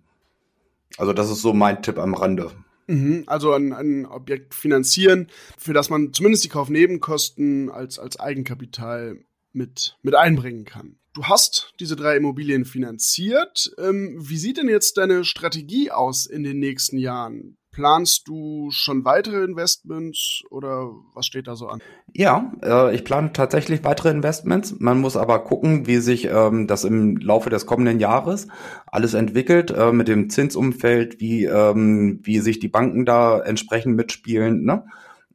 Also 0.97 1.13
das 1.13 1.31
ist 1.31 1.43
so 1.43 1.53
mein 1.53 1.83
Tipp 1.83 1.99
am 1.99 2.15
Rande. 2.15 2.51
Mhm, 2.87 3.25
also 3.27 3.53
ein, 3.53 3.73
ein 3.73 4.07
Objekt 4.07 4.55
finanzieren, 4.55 5.29
für 5.59 5.75
das 5.75 5.91
man 5.91 6.13
zumindest 6.13 6.45
die 6.45 6.49
Kaufnebenkosten 6.49 7.71
als, 7.71 7.99
als 7.99 8.19
Eigenkapital 8.19 9.19
mit, 9.53 9.97
mit 10.03 10.15
einbringen 10.15 10.65
kann. 10.65 10.97
Du 11.13 11.25
hast 11.25 11.75
diese 11.81 11.97
drei 11.97 12.17
Immobilien 12.17 12.65
finanziert. 12.65 13.75
Ähm, 13.79 14.17
wie 14.19 14.39
sieht 14.39 14.57
denn 14.57 14.69
jetzt 14.69 14.97
deine 14.97 15.25
Strategie 15.25 15.91
aus 15.91 16.27
in 16.27 16.45
den 16.45 16.59
nächsten 16.59 16.97
Jahren? 16.97 17.57
Planst 17.79 18.27
du 18.27 18.73
schon 18.73 19.05
weitere 19.05 19.45
Investments 19.45 20.43
oder 20.51 20.91
was 21.15 21.27
steht 21.27 21.47
da 21.47 21.55
so 21.55 21.69
an? 21.69 21.81
Ja, 22.13 22.53
äh, 22.61 22.93
ich 22.93 23.05
plane 23.05 23.33
tatsächlich 23.33 23.85
weitere 23.85 24.11
Investments. 24.11 24.75
Man 24.81 25.01
muss 25.01 25.17
aber 25.17 25.45
gucken, 25.45 25.87
wie 25.87 25.99
sich 25.99 26.25
ähm, 26.25 26.67
das 26.67 26.83
im 26.83 27.19
Laufe 27.19 27.51
des 27.51 27.67
kommenden 27.67 28.01
Jahres 28.01 28.49
alles 28.89 29.15
entwickelt 29.15 29.71
äh, 29.71 29.93
mit 29.93 30.09
dem 30.09 30.29
Zinsumfeld, 30.29 31.21
wie, 31.21 31.45
ähm, 31.45 32.19
wie 32.25 32.41
sich 32.41 32.59
die 32.59 32.67
Banken 32.67 33.07
da 33.07 33.39
entsprechend 33.39 33.95
mitspielen. 33.95 34.65
Ne? 34.65 34.85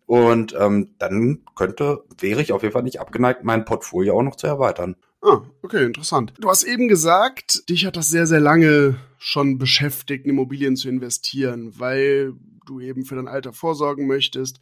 Und 0.06 0.54
ähm, 0.60 0.96
dann 1.00 1.44
könnte, 1.56 2.04
wäre 2.20 2.42
ich 2.42 2.52
auf 2.52 2.64
jeden 2.64 2.74
Fall 2.74 2.84
nicht 2.84 3.00
abgeneigt, 3.00 3.46
mein 3.46 3.64
Portfolio 3.64 4.18
auch 4.18 4.24
noch 4.24 4.36
zu 4.36 4.48
erweitern. 4.48 4.98
Ah, 5.24 5.42
okay, 5.62 5.86
interessant. 5.86 6.34
Du 6.38 6.50
hast 6.50 6.64
eben 6.64 6.90
gesagt, 6.90 7.70
dich 7.70 7.86
hat 7.86 7.96
das 7.96 8.10
sehr, 8.10 8.28
sehr 8.28 8.42
lange 8.42 9.00
schon 9.20 9.58
beschäftigt, 9.58 10.26
in 10.26 10.32
Immobilien 10.32 10.76
zu 10.76 10.90
investieren, 10.90 11.80
weil 11.80 12.34
du 12.66 12.82
eben 12.82 13.06
für 13.06 13.16
dein 13.16 13.30
Alter 13.30 13.54
vorsorgen 13.54 14.06
möchtest 14.06 14.60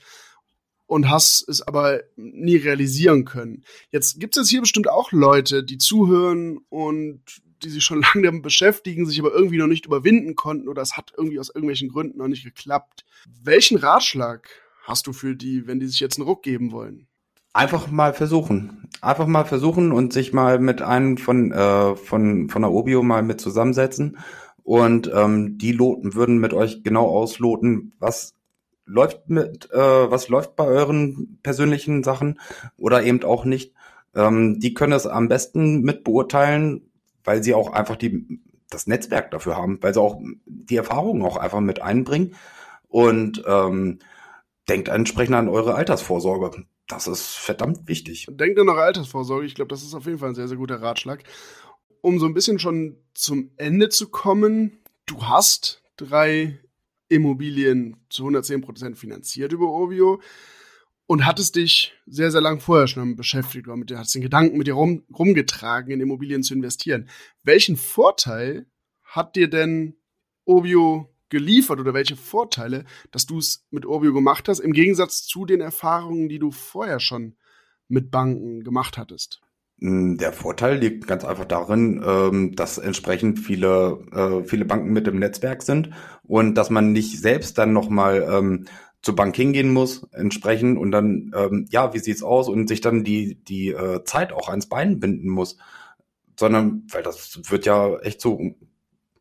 und 0.85 1.09
hast 1.09 1.49
es 1.49 1.63
aber 1.63 2.01
nie 2.15 2.57
realisieren 2.57 3.25
können. 3.25 3.63
Jetzt 3.89 4.19
gibt 4.19 4.37
es 4.37 4.49
hier 4.49 4.61
bestimmt 4.61 4.87
auch 4.87 5.11
Leute, 5.11 5.63
die 5.63 5.79
zuhören 5.79 6.59
und 6.69 7.23
die 7.63 7.69
sich 7.69 7.83
schon 7.83 8.01
lange 8.13 8.27
damit 8.27 8.43
beschäftigen, 8.43 9.07
sich 9.07 9.19
aber 9.19 9.33
irgendwie 9.33 9.57
noch 9.57 9.67
nicht 9.67 9.87
überwinden 9.87 10.35
konnten 10.35 10.69
oder 10.69 10.83
es 10.83 10.95
hat 10.95 11.11
irgendwie 11.17 11.39
aus 11.39 11.49
irgendwelchen 11.49 11.89
Gründen 11.89 12.19
noch 12.19 12.27
nicht 12.27 12.43
geklappt. 12.43 13.03
Welchen 13.43 13.77
Ratschlag 13.77 14.47
hast 14.83 15.07
du 15.07 15.13
für 15.13 15.35
die, 15.35 15.65
wenn 15.65 15.79
die 15.79 15.87
sich 15.87 15.99
jetzt 15.99 16.19
einen 16.19 16.27
Ruck 16.27 16.43
geben 16.43 16.71
wollen? 16.71 17.07
Einfach 17.53 17.91
mal 17.91 18.13
versuchen. 18.13 18.87
Einfach 19.01 19.27
mal 19.27 19.45
versuchen 19.45 19.91
und 19.91 20.13
sich 20.13 20.31
mal 20.31 20.59
mit 20.59 20.81
einem 20.81 21.17
von, 21.17 21.51
äh, 21.51 21.95
von, 21.95 22.49
von 22.49 22.61
der 22.61 22.71
Obio 22.71 23.03
mal 23.03 23.23
mit 23.23 23.41
zusammensetzen. 23.41 24.17
Und 24.63 25.11
ähm, 25.13 25.57
die 25.57 25.71
Loten 25.71 26.13
würden 26.13 26.37
mit 26.39 26.53
euch 26.53 26.83
genau 26.83 27.07
ausloten, 27.07 27.93
was 27.99 28.35
läuft 28.85 29.29
mit, 29.29 29.69
äh, 29.71 30.11
was 30.11 30.29
läuft 30.29 30.55
bei 30.55 30.65
euren 30.65 31.39
persönlichen 31.43 32.03
Sachen 32.03 32.39
oder 32.77 33.03
eben 33.03 33.23
auch 33.23 33.43
nicht. 33.43 33.73
Ähm, 34.15 34.59
die 34.59 34.73
können 34.73 34.93
es 34.93 35.07
am 35.07 35.27
besten 35.27 35.81
mit 35.81 36.03
beurteilen, 36.03 36.89
weil 37.23 37.43
sie 37.43 37.53
auch 37.53 37.71
einfach 37.71 37.95
die, 37.95 38.39
das 38.69 38.87
Netzwerk 38.87 39.31
dafür 39.31 39.57
haben, 39.57 39.79
weil 39.81 39.93
sie 39.93 40.01
auch 40.01 40.21
die 40.45 40.77
Erfahrungen 40.77 41.23
auch 41.23 41.37
einfach 41.37 41.59
mit 41.59 41.81
einbringen. 41.81 42.35
Und 42.87 43.43
ähm, 43.47 43.99
denkt 44.67 44.89
entsprechend 44.89 45.35
an 45.35 45.49
eure 45.49 45.75
Altersvorsorge. 45.75 46.65
Das 46.91 47.07
ist 47.07 47.37
verdammt 47.37 47.87
wichtig. 47.87 48.27
Denkt 48.29 48.59
an 48.59 48.67
eure 48.67 48.81
Altersvorsorge. 48.81 49.45
Ich 49.45 49.55
glaube, 49.55 49.69
das 49.69 49.81
ist 49.81 49.93
auf 49.93 50.05
jeden 50.05 50.19
Fall 50.19 50.29
ein 50.29 50.35
sehr, 50.35 50.49
sehr 50.49 50.57
guter 50.57 50.81
Ratschlag. 50.81 51.23
Um 52.01 52.19
so 52.19 52.25
ein 52.25 52.33
bisschen 52.33 52.59
schon 52.59 52.97
zum 53.13 53.51
Ende 53.55 53.87
zu 53.87 54.09
kommen, 54.09 54.79
du 55.05 55.23
hast 55.23 55.83
drei 55.95 56.59
Immobilien 57.07 58.05
zu 58.09 58.25
110% 58.27 58.95
finanziert 58.95 59.53
über 59.53 59.71
Ovio 59.71 60.21
und 61.05 61.25
hattest 61.25 61.55
dich 61.55 61.93
sehr, 62.07 62.31
sehr 62.31 62.41
lang 62.41 62.59
vorher 62.59 62.87
schon 62.87 63.15
beschäftigt 63.15 63.67
oder 63.67 63.77
mit 63.77 63.89
dir, 63.89 63.97
hast 63.97 64.15
den 64.15 64.21
Gedanken 64.21 64.57
mit 64.57 64.67
dir 64.67 64.73
rum, 64.73 65.03
rumgetragen, 65.13 65.91
in 65.91 66.01
Immobilien 66.01 66.43
zu 66.43 66.53
investieren. 66.53 67.09
Welchen 67.43 67.77
Vorteil 67.77 68.65
hat 69.03 69.35
dir 69.35 69.49
denn 69.49 69.95
Ovio 70.45 71.10
geliefert 71.31 71.79
oder 71.79 71.95
welche 71.95 72.15
Vorteile, 72.15 72.85
dass 73.09 73.25
du 73.25 73.39
es 73.39 73.65
mit 73.71 73.87
Urbio 73.87 74.13
gemacht 74.13 74.47
hast, 74.47 74.59
im 74.59 74.73
Gegensatz 74.73 75.23
zu 75.23 75.45
den 75.45 75.61
Erfahrungen, 75.61 76.29
die 76.29 76.37
du 76.37 76.51
vorher 76.51 76.99
schon 76.99 77.35
mit 77.87 78.11
Banken 78.11 78.63
gemacht 78.63 78.99
hattest? 78.99 79.41
Hm, 79.79 80.17
der 80.17 80.31
Vorteil 80.31 80.77
liegt 80.77 81.07
ganz 81.07 81.25
einfach 81.25 81.45
darin, 81.45 82.03
ähm, 82.05 82.55
dass 82.55 82.77
entsprechend 82.77 83.39
viele, 83.39 84.05
äh, 84.11 84.47
viele 84.47 84.65
Banken 84.65 84.93
mit 84.93 85.07
im 85.07 85.17
Netzwerk 85.17 85.63
sind 85.63 85.89
und 86.23 86.53
dass 86.55 86.69
man 86.69 86.91
nicht 86.91 87.19
selbst 87.19 87.57
dann 87.57 87.73
nochmal 87.73 88.27
ähm, 88.31 88.65
zur 89.01 89.15
Bank 89.15 89.35
hingehen 89.35 89.73
muss, 89.73 90.07
entsprechend 90.11 90.77
und 90.77 90.91
dann, 90.91 91.31
ähm, 91.35 91.65
ja, 91.71 91.93
wie 91.93 91.99
sieht's 91.99 92.21
aus 92.21 92.47
und 92.47 92.67
sich 92.67 92.81
dann 92.81 93.03
die, 93.03 93.35
die 93.43 93.69
äh, 93.69 94.03
Zeit 94.03 94.31
auch 94.31 94.49
ans 94.49 94.69
Bein 94.69 94.99
binden 94.99 95.29
muss. 95.29 95.57
Sondern, 96.39 96.83
weil 96.91 97.03
das 97.03 97.39
wird 97.49 97.65
ja 97.65 97.97
echt 97.99 98.21
so 98.21 98.39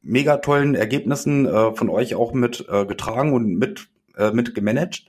mega 0.03 0.39
tollen 0.39 0.75
Ergebnissen 0.75 1.47
äh, 1.47 1.75
von 1.75 1.89
euch 1.89 2.15
auch 2.15 2.33
mit 2.33 2.67
äh, 2.69 2.87
getragen 2.87 3.33
und 3.33 3.57
mit, 3.57 3.89
äh, 4.17 4.33
mit 4.33 4.55
gemanagt. 4.55 5.07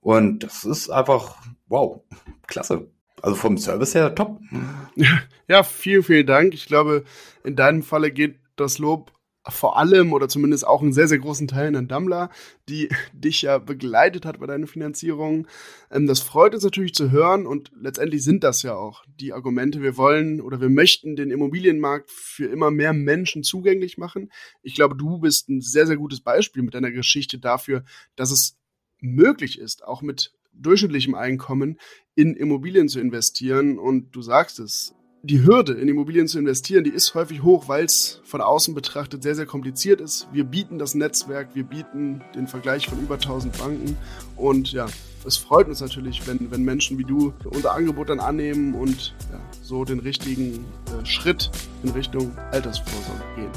Und 0.00 0.44
das 0.44 0.64
ist 0.64 0.90
einfach, 0.90 1.36
wow, 1.66 2.00
klasse. 2.46 2.88
Also 3.20 3.36
vom 3.36 3.58
Service 3.58 3.94
her 3.94 4.14
top. 4.14 4.40
Ja, 5.48 5.62
vielen, 5.62 6.02
vielen 6.02 6.26
Dank. 6.26 6.54
Ich 6.54 6.66
glaube, 6.66 7.04
in 7.42 7.56
deinem 7.56 7.82
Falle 7.82 8.12
geht 8.12 8.38
das 8.56 8.78
Lob 8.78 9.12
vor 9.48 9.78
allem 9.78 10.12
oder 10.12 10.28
zumindest 10.28 10.66
auch 10.66 10.82
einen 10.82 10.92
sehr, 10.92 11.08
sehr 11.08 11.18
großen 11.18 11.48
Teil 11.48 11.74
an 11.74 11.88
Dammler, 11.88 12.30
die 12.68 12.88
dich 13.12 13.42
ja 13.42 13.58
begleitet 13.58 14.24
hat 14.24 14.40
bei 14.40 14.46
deiner 14.46 14.66
Finanzierung. 14.66 15.46
Ähm, 15.90 16.06
das 16.06 16.20
freut 16.20 16.54
uns 16.54 16.64
natürlich 16.64 16.94
zu 16.94 17.10
hören 17.10 17.46
und 17.46 17.70
letztendlich 17.80 18.24
sind 18.24 18.44
das 18.44 18.62
ja 18.62 18.74
auch 18.74 19.04
die 19.20 19.32
Argumente. 19.32 19.82
Wir 19.82 19.96
wollen 19.96 20.40
oder 20.40 20.60
wir 20.60 20.68
möchten 20.68 21.16
den 21.16 21.30
Immobilienmarkt 21.30 22.10
für 22.10 22.46
immer 22.46 22.70
mehr 22.70 22.92
Menschen 22.92 23.42
zugänglich 23.42 23.98
machen. 23.98 24.30
Ich 24.62 24.74
glaube, 24.74 24.96
du 24.96 25.18
bist 25.18 25.48
ein 25.48 25.60
sehr, 25.60 25.86
sehr 25.86 25.96
gutes 25.96 26.20
Beispiel 26.20 26.62
mit 26.62 26.74
deiner 26.74 26.90
Geschichte 26.90 27.38
dafür, 27.38 27.84
dass 28.16 28.30
es 28.30 28.56
möglich 29.00 29.58
ist, 29.58 29.84
auch 29.84 30.02
mit 30.02 30.32
durchschnittlichem 30.52 31.14
Einkommen 31.14 31.78
in 32.14 32.34
Immobilien 32.34 32.88
zu 32.88 33.00
investieren. 33.00 33.78
Und 33.78 34.10
du 34.14 34.22
sagst 34.22 34.58
es, 34.58 34.94
die 35.22 35.44
Hürde, 35.44 35.72
in 35.72 35.88
Immobilien 35.88 36.28
zu 36.28 36.38
investieren, 36.38 36.84
die 36.84 36.90
ist 36.90 37.14
häufig 37.14 37.42
hoch, 37.42 37.68
weil 37.68 37.84
es 37.84 38.20
von 38.24 38.40
außen 38.40 38.74
betrachtet 38.74 39.22
sehr, 39.22 39.34
sehr 39.34 39.46
kompliziert 39.46 40.00
ist. 40.00 40.28
Wir 40.32 40.44
bieten 40.44 40.78
das 40.78 40.94
Netzwerk, 40.94 41.48
wir 41.54 41.64
bieten 41.64 42.22
den 42.34 42.46
Vergleich 42.46 42.88
von 42.88 43.00
über 43.00 43.14
1000 43.14 43.58
Banken 43.58 43.96
und 44.36 44.72
ja, 44.72 44.86
es 45.26 45.36
freut 45.36 45.68
uns 45.68 45.80
natürlich, 45.80 46.26
wenn, 46.26 46.50
wenn 46.50 46.62
Menschen 46.62 46.98
wie 46.98 47.04
du 47.04 47.32
unser 47.44 47.74
Angebot 47.74 48.08
dann 48.08 48.20
annehmen 48.20 48.74
und 48.74 49.14
ja, 49.32 49.40
so 49.62 49.84
den 49.84 49.98
richtigen 49.98 50.64
äh, 50.86 51.04
Schritt 51.04 51.50
in 51.82 51.90
Richtung 51.90 52.36
Altersvorsorge 52.52 53.24
gehen. 53.34 53.50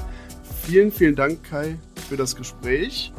Vielen, 0.63 0.91
vielen 0.91 1.15
Dank, 1.15 1.43
Kai, 1.43 1.77
für 2.09 2.17
das 2.17 2.35
Gespräch. 2.35 3.13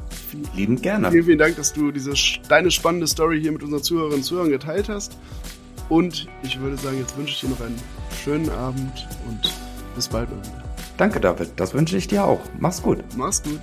Lieben 0.54 0.80
gerne. 0.80 1.10
Vielen, 1.10 1.24
vielen 1.24 1.38
Dank, 1.38 1.56
dass 1.56 1.72
du 1.72 1.92
diese, 1.92 2.12
deine 2.48 2.70
spannende 2.70 3.06
Story 3.06 3.40
hier 3.40 3.52
mit 3.52 3.62
unseren 3.62 3.82
Zuhörerinnen 3.82 4.20
und 4.20 4.24
Zuhörern 4.24 4.50
geteilt 4.50 4.88
hast. 4.88 5.16
Und 5.92 6.26
ich 6.42 6.58
würde 6.58 6.78
sagen, 6.78 6.96
jetzt 6.96 7.14
wünsche 7.18 7.34
ich 7.34 7.40
dir 7.40 7.50
noch 7.50 7.60
einen 7.60 7.78
schönen 8.24 8.48
Abend 8.48 9.06
und 9.28 9.52
bis 9.94 10.08
bald 10.08 10.30
mal 10.30 10.38
wieder. 10.38 10.64
Danke, 10.96 11.20
David. 11.20 11.52
Das 11.56 11.74
wünsche 11.74 11.98
ich 11.98 12.08
dir 12.08 12.24
auch. 12.24 12.40
Mach's 12.58 12.80
gut. 12.80 13.04
Mach's 13.14 13.42
gut. 13.42 13.60